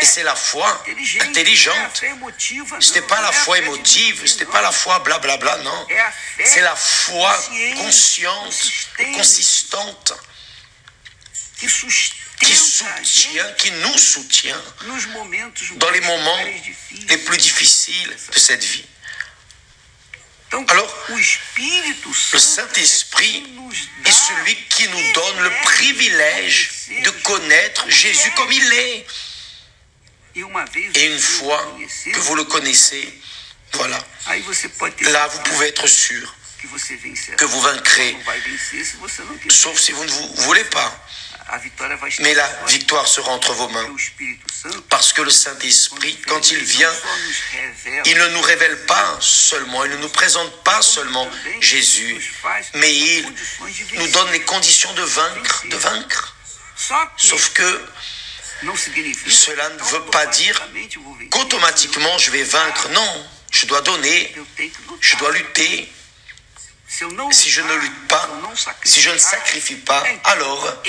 Et 0.00 0.04
c'est 0.04 0.24
la 0.24 0.34
foi 0.34 0.84
intelligente. 1.20 2.02
Ce 2.80 2.94
n'est 2.94 3.02
pas 3.02 3.20
la 3.20 3.30
foi 3.30 3.58
émotive, 3.58 4.26
ce 4.26 4.38
n'est 4.38 4.46
pas 4.46 4.62
la 4.62 4.72
foi 4.72 4.98
blablabla, 5.00 5.58
non. 5.58 5.86
C'est 6.44 6.62
la 6.62 6.74
foi 6.74 7.36
consciente 7.76 8.72
consistante 9.16 10.14
qui 11.58 11.68
soutient, 11.68 13.52
qui 13.58 13.70
nous 13.70 13.98
soutient 13.98 14.62
dans 15.76 15.90
les 15.90 16.00
moments 16.00 16.44
les 17.08 17.18
plus 17.18 17.36
difficiles 17.36 18.16
de 18.32 18.38
cette 18.38 18.64
vie. 18.64 18.84
Alors, 20.68 20.94
le 21.08 22.38
Saint-Esprit 22.38 23.44
est 24.04 24.12
celui 24.12 24.56
qui 24.68 24.88
nous 24.88 25.12
donne 25.12 25.40
le 25.42 25.50
privilège 25.64 26.70
de 27.04 27.10
connaître 27.10 27.90
Jésus 27.90 28.30
comme 28.36 28.52
il 28.52 28.72
est. 28.72 29.06
Et 30.36 31.06
une 31.06 31.18
fois 31.18 31.76
que 32.04 32.18
vous 32.20 32.34
le 32.36 32.44
connaissez, 32.44 33.20
voilà, 33.72 33.98
là 35.00 35.26
vous 35.28 35.42
pouvez 35.42 35.68
être 35.68 35.88
sûr 35.88 36.34
que 37.36 37.44
vous 37.44 37.60
vaincrez, 37.60 38.16
sauf 39.50 39.78
si 39.78 39.92
vous 39.92 40.04
ne 40.04 40.42
voulez 40.42 40.64
pas. 40.64 41.04
Mais 42.20 42.34
la 42.34 42.48
victoire 42.68 43.06
sera 43.06 43.32
entre 43.32 43.52
vos 43.52 43.68
mains. 43.68 43.86
Parce 44.88 45.12
que 45.12 45.22
le 45.22 45.30
Saint-Esprit, 45.30 46.18
quand 46.26 46.50
il 46.50 46.58
vient, 46.58 46.92
il 48.06 48.16
ne 48.16 48.28
nous 48.28 48.40
révèle 48.40 48.86
pas 48.86 49.18
seulement, 49.20 49.84
il 49.84 49.90
ne 49.92 49.96
nous 49.98 50.08
présente 50.08 50.50
pas 50.64 50.80
seulement 50.80 51.28
Jésus, 51.60 52.18
mais 52.74 52.94
il 52.94 53.34
nous 53.96 54.08
donne 54.08 54.30
les 54.32 54.40
conditions 54.42 54.92
de 54.94 55.02
vaincre, 55.02 55.64
de 55.68 55.76
vaincre. 55.76 56.34
Sauf 57.16 57.52
que 57.52 57.86
cela 59.28 59.68
ne 59.68 59.82
veut 59.82 60.04
pas 60.06 60.26
dire 60.26 60.60
qu'automatiquement 61.30 62.16
je 62.18 62.30
vais 62.30 62.44
vaincre. 62.44 62.88
Non, 62.90 63.26
je 63.50 63.66
dois 63.66 63.82
donner, 63.82 64.34
je 65.00 65.16
dois 65.16 65.32
lutter, 65.32 65.92
si 67.30 67.50
je 67.50 67.60
ne 67.60 67.74
lutte 67.74 68.08
pas, 68.08 68.28
si 68.84 69.00
je 69.00 69.10
ne 69.10 69.18
sacrifie 69.18 69.76
pas, 69.76 70.04
alors 70.24 70.82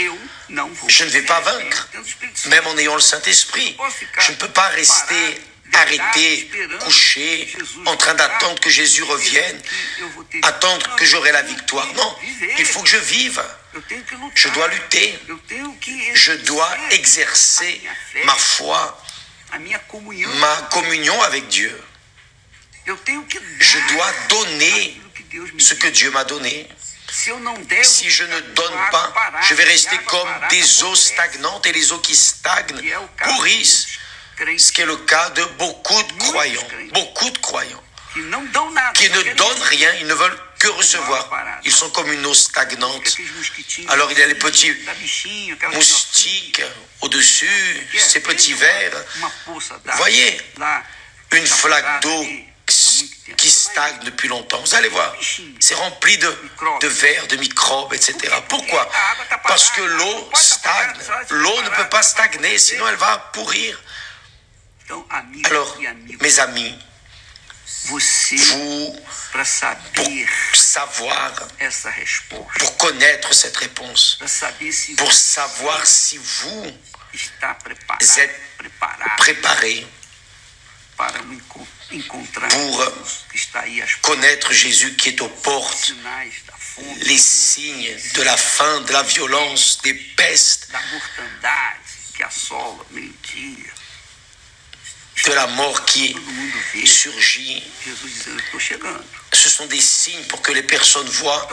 je 0.87 1.03
ne 1.03 1.09
vais 1.09 1.23
pas 1.23 1.39
vaincre, 1.41 1.89
même 2.47 2.67
en 2.67 2.77
ayant 2.77 2.95
le 2.95 3.01
Saint-Esprit. 3.01 3.75
Je 4.19 4.31
ne 4.31 4.37
peux 4.37 4.49
pas 4.49 4.67
rester 4.69 5.41
arrêté, 5.73 6.49
couché, 6.81 7.53
en 7.85 7.97
train 7.97 8.13
d'attendre 8.13 8.59
que 8.59 8.69
Jésus 8.69 9.03
revienne, 9.03 9.61
attendre 10.43 10.95
que 10.95 11.05
j'aurai 11.05 11.31
la 11.31 11.41
victoire. 11.41 11.87
Non, 11.93 12.15
il 12.57 12.65
faut 12.65 12.81
que 12.81 12.89
je 12.89 12.97
vive. 12.97 13.43
Je 14.35 14.47
dois 14.49 14.67
lutter. 14.69 15.19
Je 16.13 16.33
dois 16.33 16.71
exercer 16.91 17.81
ma 18.25 18.35
foi, 18.35 19.01
ma 20.39 20.55
communion 20.71 21.21
avec 21.23 21.47
Dieu. 21.47 21.81
Je 22.85 23.93
dois 23.93 24.11
donner 24.29 25.01
ce 25.59 25.73
que 25.73 25.87
Dieu 25.87 26.11
m'a 26.11 26.23
donné. 26.23 26.67
Si 27.11 28.09
je 28.09 28.23
ne 28.23 28.39
donne 28.39 28.73
pas, 28.91 29.13
je 29.47 29.53
vais 29.53 29.63
rester 29.63 29.97
comme 30.05 30.29
des 30.49 30.83
eaux 30.83 30.95
stagnantes 30.95 31.65
et 31.65 31.71
les 31.71 31.91
eaux 31.91 31.99
qui 31.99 32.15
stagnent 32.15 32.81
pourrissent. 33.17 33.87
Ce 34.57 34.71
qui 34.71 34.81
est 34.81 34.85
le 34.85 34.97
cas 34.97 35.29
de 35.29 35.43
beaucoup 35.57 36.03
de 36.03 36.13
croyants. 36.19 36.67
Beaucoup 36.93 37.29
de 37.29 37.37
croyants 37.37 37.83
qui 38.93 39.09
ne 39.09 39.33
donnent 39.33 39.61
rien, 39.63 39.93
ils 39.99 40.07
ne 40.07 40.13
veulent 40.13 40.39
que 40.59 40.67
recevoir. 40.69 41.29
Ils 41.63 41.71
sont 41.71 41.89
comme 41.89 42.11
une 42.11 42.25
eau 42.25 42.33
stagnante. 42.33 43.17
Alors 43.89 44.11
il 44.11 44.17
y 44.17 44.23
a 44.23 44.27
les 44.27 44.35
petits 44.35 44.73
moustiques 45.73 46.61
au-dessus, 47.01 47.87
ces 47.97 48.21
petits 48.21 48.53
vers. 48.53 48.91
Voyez, 49.97 50.41
une 51.31 51.47
flaque 51.47 52.01
d'eau 52.01 52.25
qui 53.37 53.49
stagne 53.49 53.99
depuis 54.03 54.27
longtemps. 54.27 54.59
Vous 54.59 54.75
allez 54.75 54.89
voir, 54.89 55.15
c'est 55.59 55.75
rempli 55.75 56.17
de, 56.17 56.37
de 56.81 56.87
vers, 56.87 57.27
de 57.27 57.35
microbes, 57.37 57.93
etc. 57.93 58.15
Pourquoi? 58.47 58.89
Parce 59.47 59.71
que 59.71 59.81
l'eau 59.81 60.29
stagne. 60.33 60.97
L'eau 61.29 61.61
ne 61.61 61.69
peut 61.69 61.89
pas 61.89 62.03
stagner, 62.03 62.57
sinon 62.57 62.87
elle 62.87 62.95
va 62.95 63.17
pourrir. 63.33 63.81
Alors, 65.45 65.77
mes 66.21 66.39
amis, 66.39 66.77
vous, 67.85 67.99
pour 69.33 69.45
savoir, 70.55 71.33
pour 72.59 72.77
connaître 72.77 73.33
cette 73.33 73.57
réponse, 73.57 74.19
pour 74.97 75.13
savoir 75.13 75.85
si 75.85 76.17
vous 76.17 76.65
êtes 78.17 78.41
préparé 79.17 79.87
pour 81.89 82.67
connaître 84.01 84.51
Jésus 84.53 84.95
qui 84.95 85.09
est 85.09 85.21
aux 85.21 85.29
portes, 85.29 85.93
les 87.01 87.17
signes 87.17 87.95
de 88.15 88.21
la 88.23 88.37
fin, 88.37 88.81
de 88.81 88.91
la 88.91 89.03
violence, 89.03 89.79
des 89.83 89.93
pestes, 89.93 90.69
de 95.25 95.33
la 95.33 95.47
mort 95.47 95.85
qui 95.85 96.15
surgit. 96.85 97.63
Ce 99.33 99.49
sont 99.49 99.65
des 99.67 99.81
signes 99.81 100.23
pour 100.25 100.41
que 100.41 100.51
les 100.51 100.63
personnes 100.63 101.07
voient 101.07 101.47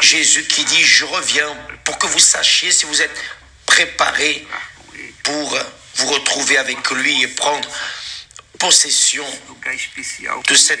Jésus 0.00 0.44
qui 0.44 0.64
dit, 0.64 0.82
je 0.82 1.04
reviens, 1.04 1.56
pour 1.84 1.98
que 1.98 2.06
vous 2.06 2.18
sachiez 2.18 2.72
si 2.72 2.84
vous 2.86 3.02
êtes 3.02 3.16
préparés 3.66 4.46
pour 5.22 5.58
vous 5.96 6.06
retrouver 6.08 6.58
avec 6.58 6.90
lui 6.90 7.22
et 7.22 7.28
prendre 7.28 7.68
possession 8.58 9.26
de 10.48 10.54
cette 10.54 10.80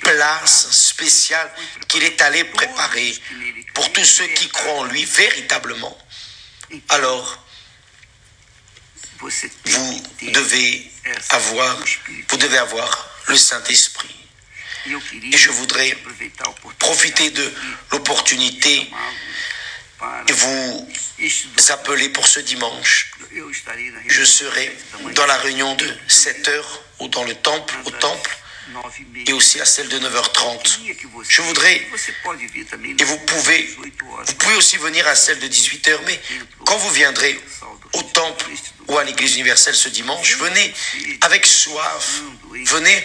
place 0.00 0.70
spéciale 0.70 1.50
qu'il 1.88 2.02
est 2.04 2.20
allé 2.22 2.44
préparer 2.44 3.14
pour 3.74 3.92
tous 3.92 4.04
ceux 4.04 4.26
qui 4.28 4.48
croient 4.48 4.80
en 4.80 4.84
lui 4.84 5.04
véritablement. 5.04 5.96
Alors, 6.88 7.44
vous 9.18 10.02
devez 10.22 10.90
avoir, 11.30 11.78
vous 12.28 12.36
devez 12.36 12.58
avoir 12.58 13.08
le 13.28 13.36
Saint-Esprit. 13.36 14.14
Et 14.86 15.36
je 15.36 15.50
voudrais 15.50 15.96
profiter 16.78 17.30
de 17.30 17.52
l'opportunité 17.92 18.90
et 20.28 20.32
vous 20.32 20.92
appeler 21.70 22.08
pour 22.08 22.26
ce 22.26 22.40
dimanche. 22.40 23.12
Je 24.08 24.24
serai 24.24 24.76
dans 25.14 25.26
la 25.26 25.36
réunion 25.38 25.74
de 25.74 25.88
7 26.08 26.48
heures 26.48 26.82
ou 27.00 27.08
dans 27.08 27.24
le 27.24 27.34
temple, 27.34 27.74
au 27.84 27.90
temple, 27.90 28.36
et 29.26 29.32
aussi 29.32 29.60
à 29.60 29.64
celle 29.64 29.88
de 29.88 29.98
9h30. 29.98 30.78
Je 31.28 31.42
voudrais, 31.42 31.86
et 32.98 33.04
vous 33.04 33.18
pouvez, 33.18 33.76
vous 34.26 34.34
pouvez 34.34 34.54
aussi 34.54 34.76
venir 34.76 35.06
à 35.06 35.14
celle 35.14 35.38
de 35.40 35.48
18h, 35.48 35.98
mais 36.06 36.20
quand 36.64 36.76
vous 36.76 36.90
viendrez 36.90 37.38
au 37.94 38.02
temple 38.02 38.46
ou 38.88 38.98
à 38.98 39.04
l'église 39.04 39.34
universelle 39.34 39.74
ce 39.74 39.88
dimanche, 39.88 40.36
venez 40.36 40.74
avec 41.22 41.46
soif, 41.46 42.22
venez 42.66 43.04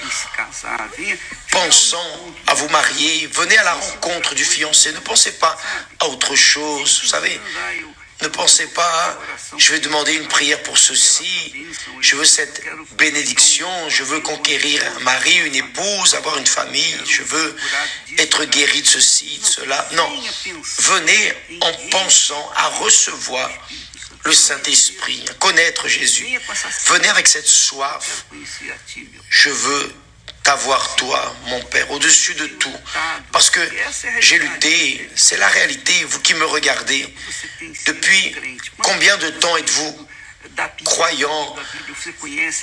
pensant 1.51 2.33
à 2.47 2.53
vous 2.53 2.69
marier, 2.69 3.27
venez 3.27 3.57
à 3.57 3.63
la 3.63 3.73
rencontre 3.73 4.35
du 4.35 4.45
fiancé, 4.45 4.91
ne 4.91 4.99
pensez 4.99 5.33
pas 5.33 5.57
à 5.99 6.07
autre 6.07 6.35
chose, 6.35 7.01
vous 7.01 7.07
savez, 7.07 7.39
ne 8.21 8.27
pensez 8.27 8.67
pas, 8.67 9.19
je 9.57 9.71
vais 9.71 9.79
demander 9.79 10.13
une 10.13 10.27
prière 10.27 10.61
pour 10.63 10.77
ceci, 10.77 11.53
je 12.01 12.15
veux 12.15 12.25
cette 12.25 12.63
bénédiction, 12.97 13.67
je 13.89 14.03
veux 14.03 14.19
conquérir 14.21 14.81
un 14.95 14.99
mari, 15.01 15.35
une 15.45 15.55
épouse, 15.55 16.15
avoir 16.15 16.37
une 16.37 16.47
famille, 16.47 16.97
je 17.07 17.21
veux 17.23 17.55
être 18.17 18.45
guéri 18.45 18.81
de 18.81 18.87
ceci, 18.87 19.37
de 19.39 19.45
cela. 19.45 19.87
Non, 19.93 20.09
venez 20.79 21.33
en 21.61 21.73
pensant 21.91 22.51
à 22.55 22.67
recevoir 22.69 23.49
le 24.23 24.33
Saint-Esprit, 24.33 25.23
à 25.29 25.33
connaître 25.35 25.87
Jésus. 25.87 26.27
Venez 26.87 27.07
avec 27.07 27.27
cette 27.27 27.47
soif. 27.47 28.25
Je 29.29 29.49
veux 29.49 29.93
t'avoir 30.47 30.95
toi, 30.95 31.35
mon 31.47 31.61
Père, 31.65 31.91
au-dessus 31.91 32.33
de 32.35 32.47
tout. 32.47 32.73
Parce 33.33 33.49
que 33.49 33.59
j'ai 34.21 34.39
lutté, 34.39 35.09
c'est 35.13 35.35
la 35.35 35.49
réalité, 35.49 35.91
vous 36.05 36.21
qui 36.21 36.33
me 36.35 36.45
regardez. 36.45 37.05
Depuis 37.85 38.33
combien 38.81 39.17
de 39.17 39.29
temps 39.41 39.57
êtes-vous 39.57 40.07
croyant? 40.85 41.55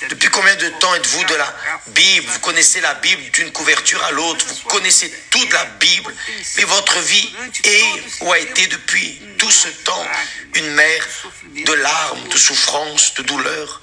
Depuis 0.09 0.29
combien 0.29 0.55
de 0.55 0.69
temps 0.79 0.95
êtes-vous 0.95 1.25
de 1.25 1.35
la 1.35 1.55
Bible? 1.89 2.27
Vous 2.27 2.39
connaissez 2.39 2.81
la 2.81 2.95
Bible 2.95 3.21
d'une 3.29 3.51
couverture 3.51 4.03
à 4.03 4.09
l'autre, 4.09 4.43
vous 4.47 4.67
connaissez 4.67 5.13
toute 5.29 5.53
la 5.53 5.65
Bible, 5.65 6.11
mais 6.57 6.63
votre 6.63 6.99
vie 7.01 7.35
est 7.65 8.21
ou 8.21 8.33
a 8.33 8.39
été 8.39 8.65
depuis 8.65 9.21
tout 9.37 9.51
ce 9.51 9.67
temps 9.67 10.07
une 10.55 10.71
mer 10.71 11.07
de 11.53 11.73
larmes, 11.73 12.27
de 12.29 12.37
souffrances, 12.37 13.13
de 13.13 13.21
douleurs. 13.21 13.79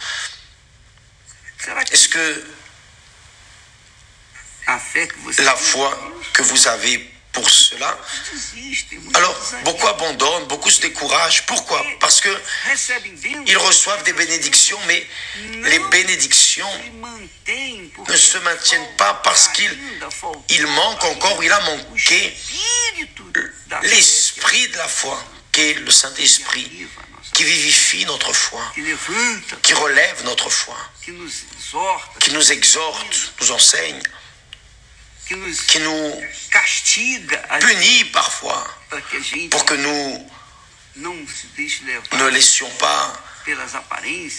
Est-ce 1.92 2.08
que 2.08 2.44
la 5.38 5.56
foi 5.56 5.98
que 6.32 6.42
vous 6.42 6.68
avez 6.68 7.12
pour 7.32 7.48
cela. 7.48 7.98
Alors, 9.14 9.34
beaucoup 9.64 9.88
abandonnent, 9.88 10.46
beaucoup 10.48 10.70
se 10.70 10.80
découragent. 10.82 11.46
Pourquoi 11.46 11.84
Parce 11.98 12.20
que 12.20 12.28
ils 13.46 13.56
reçoivent 13.56 14.02
des 14.04 14.12
bénédictions, 14.12 14.78
mais 14.86 15.06
les 15.62 15.78
bénédictions 15.78 16.68
ne 18.08 18.16
se 18.16 18.38
maintiennent 18.38 18.96
pas 18.98 19.14
parce 19.24 19.48
qu'il 19.48 19.70
il 20.50 20.66
manque 20.66 21.04
encore, 21.04 21.42
il 21.42 21.52
a 21.52 21.60
manqué 21.60 22.36
l'esprit 23.82 24.68
de 24.68 24.76
la 24.76 24.88
foi. 24.88 25.22
qu'est 25.52 25.74
le 25.74 25.90
Saint-Esprit 25.90 26.86
qui 27.34 27.44
vivifie 27.44 28.04
notre 28.06 28.32
foi, 28.32 28.60
qui 29.62 29.74
relève 29.74 30.24
notre 30.24 30.50
foi, 30.50 30.76
qui 31.02 31.12
nous 32.32 32.52
exhorte, 32.52 33.32
nous 33.40 33.52
enseigne, 33.52 34.02
qui 35.68 35.78
nous 35.80 36.20
punit 37.60 38.04
parfois 38.06 38.66
pour 39.50 39.64
que 39.64 39.74
nous 39.74 40.28
ne 40.96 42.28
laissions 42.28 42.70
pas 42.78 43.12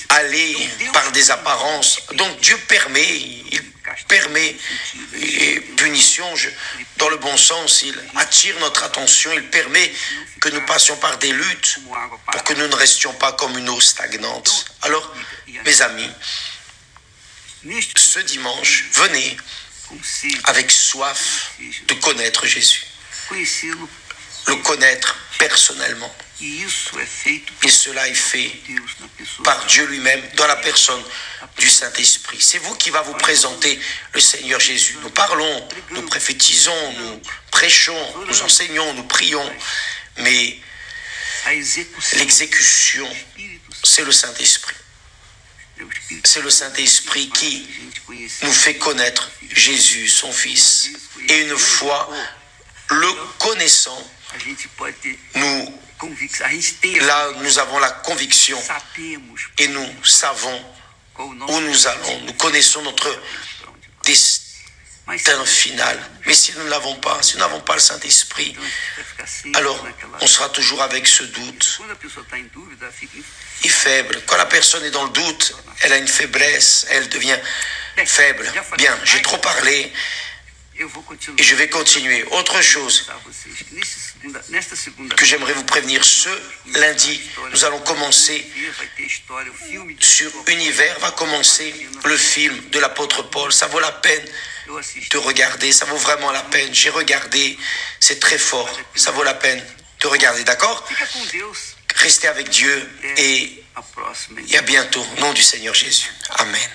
aller 0.10 0.70
par 0.94 1.12
des 1.12 1.32
apparences. 1.32 2.00
Donc 2.14 2.40
Dieu 2.40 2.58
permet, 2.68 3.18
il 3.52 3.62
permet 4.08 4.56
les 5.14 5.60
punitions 5.76 6.34
dans 6.98 7.10
le 7.10 7.18
bon 7.18 7.36
sens, 7.36 7.82
il 7.84 7.96
attire 8.16 8.58
notre 8.60 8.84
attention, 8.84 9.32
il 9.34 9.44
permet 9.50 9.92
que 10.40 10.50
nous 10.50 10.66
passions 10.66 10.96
par 10.98 11.18
des 11.18 11.32
luttes 11.32 11.80
pour 12.32 12.44
que 12.44 12.54
nous 12.54 12.68
ne 12.68 12.76
restions 12.76 13.14
pas 13.14 13.34
comme 13.34 13.58
une 13.58 13.70
eau 13.70 13.82
stagnante. 13.82 14.66
Alors, 14.84 15.14
mes 15.66 15.82
amis, 15.82 16.12
ce 17.96 18.20
dimanche, 18.20 18.86
venez 18.94 19.38
avec 20.46 20.72
soif 20.72 21.54
de 21.88 21.94
connaître 21.96 22.46
Jésus, 22.46 22.86
le 24.48 24.56
connaître 24.58 25.18
personnellement. 25.38 26.14
Et 26.42 27.70
cela 27.70 28.08
est 28.08 28.14
fait 28.14 28.52
par 29.44 29.66
Dieu 29.68 29.86
lui-même 29.86 30.22
dans 30.36 30.48
la 30.48 30.58
personne 30.58 31.02
du 31.58 31.70
Saint-Esprit. 31.70 32.42
C'est 32.42 32.58
vous 32.58 32.76
qui 32.76 32.90
va 32.90 33.02
vous 33.02 33.14
présenter 33.14 33.80
le 34.14 34.20
Seigneur 34.20 34.60
Jésus. 34.60 34.98
Nous 35.02 35.10
parlons, 35.10 35.68
nous 35.92 36.02
prophétisons, 36.04 36.94
nous 37.00 37.22
prêchons, 37.52 38.26
nous 38.28 38.42
enseignons, 38.42 38.94
nous 38.94 39.04
prions, 39.04 39.50
mais 40.18 40.60
l'exécution, 42.14 43.10
c'est 43.84 44.04
le 44.04 44.12
Saint-Esprit. 44.12 44.76
C'est 46.24 46.42
le 46.42 46.50
Saint-Esprit 46.50 47.30
qui 47.30 47.68
nous 48.44 48.52
fait 48.52 48.76
connaître 48.76 49.30
Jésus, 49.52 50.08
son 50.08 50.32
Fils. 50.32 50.92
Et 51.30 51.42
une 51.42 51.58
fois 51.58 52.10
le 52.90 53.08
connaissant, 53.40 54.12
nous 55.36 55.80
Là, 57.02 57.32
nous 57.38 57.60
avons 57.60 57.80
la 57.80 57.90
conviction 57.90 58.62
et 59.58 59.68
nous 59.70 60.04
savons 60.04 60.62
où 61.18 61.60
nous 61.62 61.88
allons. 61.88 62.22
Nous 62.26 62.34
connaissons 62.34 62.82
notre 62.82 63.18
destin 64.04 64.43
final. 65.46 66.00
Mais 66.26 66.34
si 66.34 66.54
nous 66.54 66.64
ne 66.64 66.70
l'avons 66.70 66.96
pas, 66.96 67.22
si 67.22 67.34
nous 67.34 67.40
n'avons 67.40 67.62
pas 67.62 67.74
le 67.74 67.80
Saint-Esprit, 67.80 68.56
alors 69.54 69.86
on 70.22 70.28
sera 70.28 70.50
toujours 70.50 70.82
avec 70.82 71.08
ce 71.08 71.24
doute. 71.24 71.82
Et 73.64 73.70
faible. 73.70 74.22
Quand 74.26 74.38
la 74.38 74.46
personne 74.46 74.84
est 74.84 74.92
dans 74.92 75.06
le 75.06 75.12
doute, 75.12 75.56
elle 75.82 75.94
a 75.94 75.98
une 75.98 76.08
faiblesse, 76.08 76.86
elle 76.90 77.08
devient 77.10 77.38
faible. 78.06 78.52
Bien, 78.78 78.98
j'ai 79.04 79.22
trop 79.22 79.38
parlé. 79.38 79.92
Et 81.38 81.44
je 81.44 81.56
vais 81.56 81.70
continuer. 81.70 82.24
Autre 82.32 82.62
chose 82.62 83.10
que 85.16 85.26
j'aimerais 85.26 85.54
vous 85.54 85.64
prévenir, 85.64 86.04
ce 86.04 86.30
lundi, 86.74 87.22
nous 87.52 87.66
allons 87.66 87.80
commencer 87.80 88.46
sur 90.00 90.32
Univers, 90.48 91.00
va 91.00 91.12
commencer 91.12 91.74
le 92.06 92.18
film 92.18 92.70
de 92.70 92.80
l'apôtre 92.80 93.24
Paul. 93.24 93.52
Ça 93.52 93.68
vaut 93.68 93.80
la 93.80 93.92
peine 93.92 94.26
de 95.12 95.18
regarder, 95.18 95.72
ça 95.72 95.86
vaut 95.86 95.98
vraiment 95.98 96.32
la 96.32 96.42
peine. 96.44 96.74
J'ai 96.74 96.90
regardé, 96.90 97.58
c'est 98.00 98.20
très 98.20 98.38
fort, 98.38 98.70
ça 98.96 99.12
vaut 99.12 99.24
la 99.24 99.34
peine 99.34 99.64
de 100.02 100.08
regarder, 100.08 100.44
d'accord? 100.44 100.88
Restez 101.96 102.28
avec 102.28 102.50
Dieu 102.50 102.90
et, 103.18 103.64
et 104.50 104.58
à 104.58 104.62
bientôt. 104.62 105.06
Nom 105.20 105.32
du 105.34 105.44
Seigneur 105.44 105.74
Jésus. 105.76 106.10
Amen. 106.32 106.70